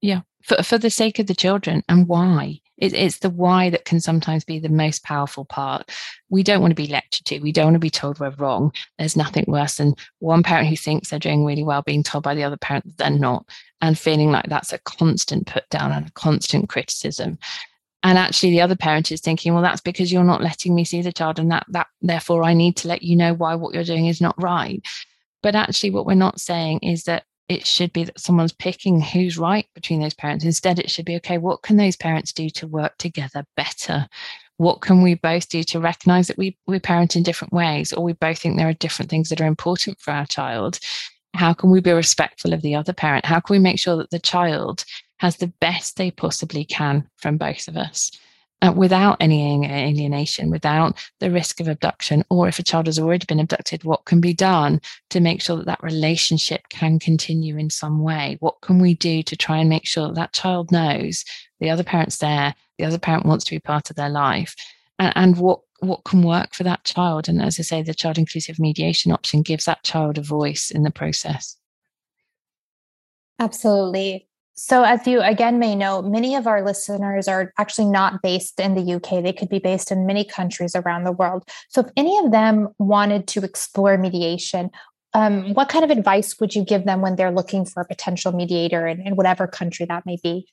[0.00, 2.60] Yeah, for, for the sake of the children and why.
[2.78, 5.92] It, it's the why that can sometimes be the most powerful part.
[6.30, 7.40] We don't want to be lectured to.
[7.40, 8.72] We don't want to be told we're wrong.
[8.98, 12.34] There's nothing worse than one parent who thinks they're doing really well being told by
[12.34, 13.46] the other parent that they're not
[13.82, 17.38] and feeling like that's a constant put down and a constant criticism.
[18.04, 21.00] And actually the other parent is thinking, well, that's because you're not letting me see
[21.00, 23.82] the child and that that therefore I need to let you know why what you're
[23.82, 24.82] doing is not right.
[25.42, 29.38] But actually what we're not saying is that it should be that someone's picking who's
[29.38, 30.44] right between those parents.
[30.44, 34.06] Instead, it should be okay, what can those parents do to work together better?
[34.56, 38.04] What can we both do to recognize that we, we parent in different ways, or
[38.04, 40.78] we both think there are different things that are important for our child?
[41.34, 43.24] How can we be respectful of the other parent?
[43.24, 44.84] How can we make sure that the child
[45.18, 48.10] has the best they possibly can from both of us?
[48.64, 53.26] uh, without any alienation, without the risk of abduction, or if a child has already
[53.26, 57.68] been abducted, what can be done to make sure that that relationship can continue in
[57.68, 58.38] some way?
[58.40, 61.24] What can we do to try and make sure that that child knows
[61.60, 64.54] the other parent's there, the other parent wants to be part of their life,
[64.98, 67.28] and, and what what can work for that child?
[67.28, 70.82] And as I say, the child inclusive mediation option gives that child a voice in
[70.82, 71.58] the process.
[73.38, 74.26] Absolutely.
[74.56, 78.74] So, as you again may know, many of our listeners are actually not based in
[78.74, 79.22] the UK.
[79.22, 81.42] They could be based in many countries around the world.
[81.68, 84.70] So, if any of them wanted to explore mediation,
[85.12, 88.32] um, what kind of advice would you give them when they're looking for a potential
[88.32, 90.46] mediator in, in whatever country that may be?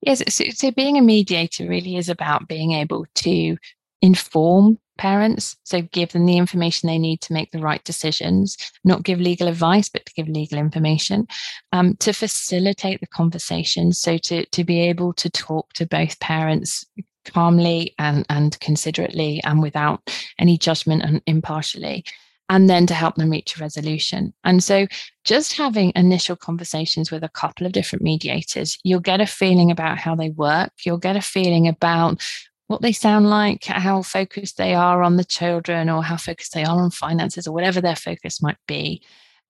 [0.00, 3.56] Yes, so, so being a mediator really is about being able to
[4.00, 5.56] inform parents.
[5.64, 9.48] So give them the information they need to make the right decisions, not give legal
[9.48, 11.26] advice, but to give legal information,
[11.72, 13.92] um, to facilitate the conversation.
[13.92, 16.86] So to, to be able to talk to both parents
[17.24, 22.04] calmly and, and considerately and without any judgment and impartially.
[22.48, 24.32] And then to help them reach a resolution.
[24.44, 24.86] And so,
[25.24, 29.96] just having initial conversations with a couple of different mediators, you'll get a feeling about
[29.96, 30.72] how they work.
[30.84, 32.20] You'll get a feeling about
[32.72, 36.64] what they sound like, how focused they are on the children, or how focused they
[36.64, 39.02] are on finances, or whatever their focus might be.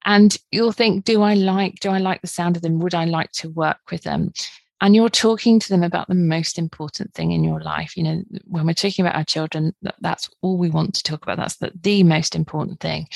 [0.05, 2.81] And you'll think, do I like, do I like the sound of them?
[2.81, 4.33] Would I like to work with them?
[4.81, 7.97] And you're talking to them about the most important thing in your life.
[7.97, 11.37] You know, when we're talking about our children, that's all we want to talk about.
[11.37, 13.07] That's the, the most important thing.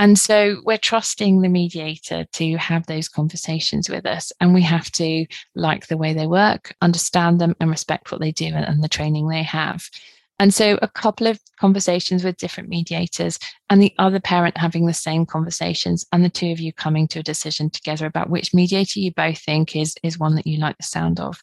[0.00, 4.32] And so we're trusting the mediator to have those conversations with us.
[4.40, 8.32] And we have to like the way they work, understand them, and respect what they
[8.32, 9.90] do and, and the training they have.
[10.38, 13.38] And so a couple of conversations with different mediators
[13.68, 17.18] and the other parent having the same conversations and the two of you coming to
[17.18, 20.78] a decision together about which mediator you both think is, is one that you like
[20.78, 21.42] the sound of.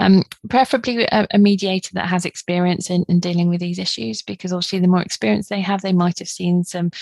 [0.00, 4.52] Um, preferably a, a, mediator that has experience in, in dealing with these issues because
[4.52, 6.92] obviously the more experience they have, they might have seen some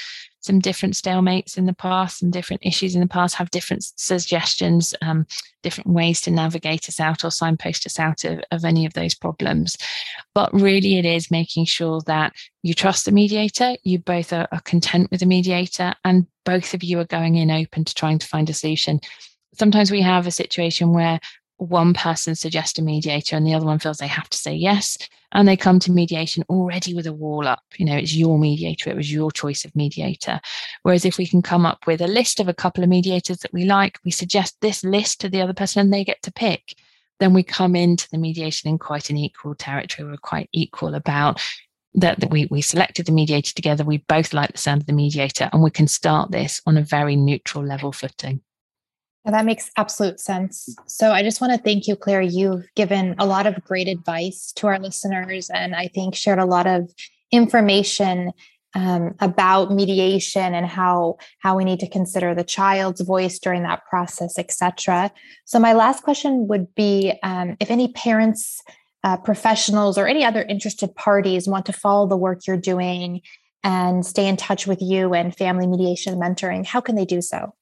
[0.47, 4.95] some different stalemates in the past and different issues in the past, have different suggestions,
[5.03, 5.27] um,
[5.63, 9.15] different ways to navigate us out or signpost us out of, of any of those
[9.15, 9.77] problems.
[10.35, 12.33] But really, it is making sure that
[12.63, 16.85] you trust the mediator, you both are, are content with the mediator, and both of
[16.85, 19.01] you are going in open to trying to find a solution.
[19.59, 21.19] Sometimes we have a situation where
[21.59, 24.99] one person suggests a mediator and the other one feels they have to say yes
[25.33, 27.63] and they come to mediation already with a wall up.
[27.77, 30.41] You know it's your mediator it was your choice of mediator.
[30.83, 33.53] Whereas if we can come up with a list of a couple of mediators that
[33.53, 36.75] we like we suggest this list to the other person and they get to pick
[37.19, 40.07] then we come into the mediation in quite an equal territory.
[40.07, 41.41] We're quite equal about
[41.95, 44.93] that, that we, we selected the mediator together we both like the sound of the
[44.93, 48.43] mediator and we can start this on a very neutral level footing
[49.35, 50.69] that makes absolute sense.
[50.87, 52.23] So I just want to thank you, Claire.
[52.23, 56.45] You've given a lot of great advice to our listeners, and I think shared a
[56.45, 56.93] lot of
[57.33, 58.33] information
[58.75, 63.85] um, about mediation and how how we need to consider the child's voice during that
[63.87, 65.11] process, etc.
[65.45, 68.63] So my last question would be: um, if any parents,
[69.03, 73.23] uh, professionals, or any other interested parties want to follow the work you're doing
[73.65, 77.55] and stay in touch with you and family mediation mentoring, how can they do so?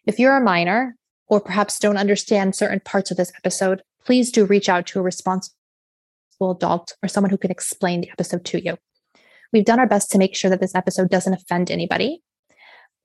[0.06, 0.96] If you're a minor
[1.28, 5.04] or perhaps don't understand certain parts of this episode, please do reach out to a
[5.04, 5.56] responsible
[6.42, 8.78] adult or someone who can explain the episode to you.
[9.54, 12.22] We've done our best to make sure that this episode doesn't offend anybody.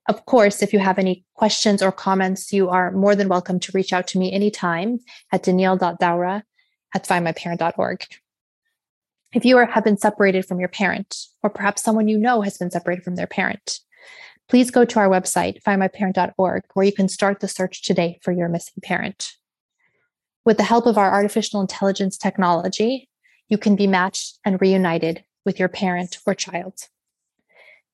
[0.08, 3.72] Of course, if you have any questions or comments, you are more than welcome to
[3.72, 5.00] reach out to me anytime
[5.32, 6.42] at danielle.dawra
[6.94, 8.06] at findmyparent.org.
[9.32, 12.56] If you are, have been separated from your parent, or perhaps someone you know has
[12.56, 13.80] been separated from their parent,
[14.48, 18.48] please go to our website, findmyparent.org, where you can start the search today for your
[18.48, 19.32] missing parent.
[20.44, 23.08] With the help of our artificial intelligence technology,
[23.48, 26.88] you can be matched and reunited with your parent or child.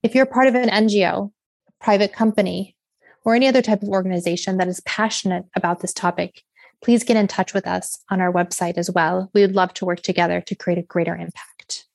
[0.03, 1.33] If you're part of an NGO,
[1.81, 2.77] private company,
[3.25, 6.43] or any other type of organization that is passionate about this topic,
[6.83, 9.31] please get in touch with us on our website as well.
[9.33, 11.87] We would love to work together to create a greater impact.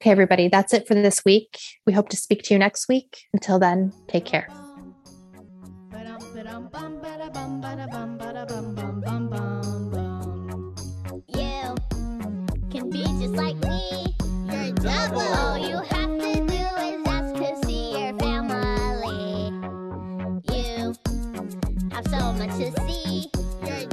[0.00, 1.58] Okay, everybody, that's it for this week.
[1.86, 3.24] We hope to speak to you next week.
[3.32, 4.48] Until then, take care.
[11.34, 14.14] You can be just like me.
[14.50, 15.20] You're double.
[15.20, 19.52] All you have to do is ask to see your family.
[20.52, 20.94] You
[21.92, 23.31] have so much to see.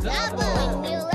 [0.01, 0.89] Double.
[0.89, 1.08] You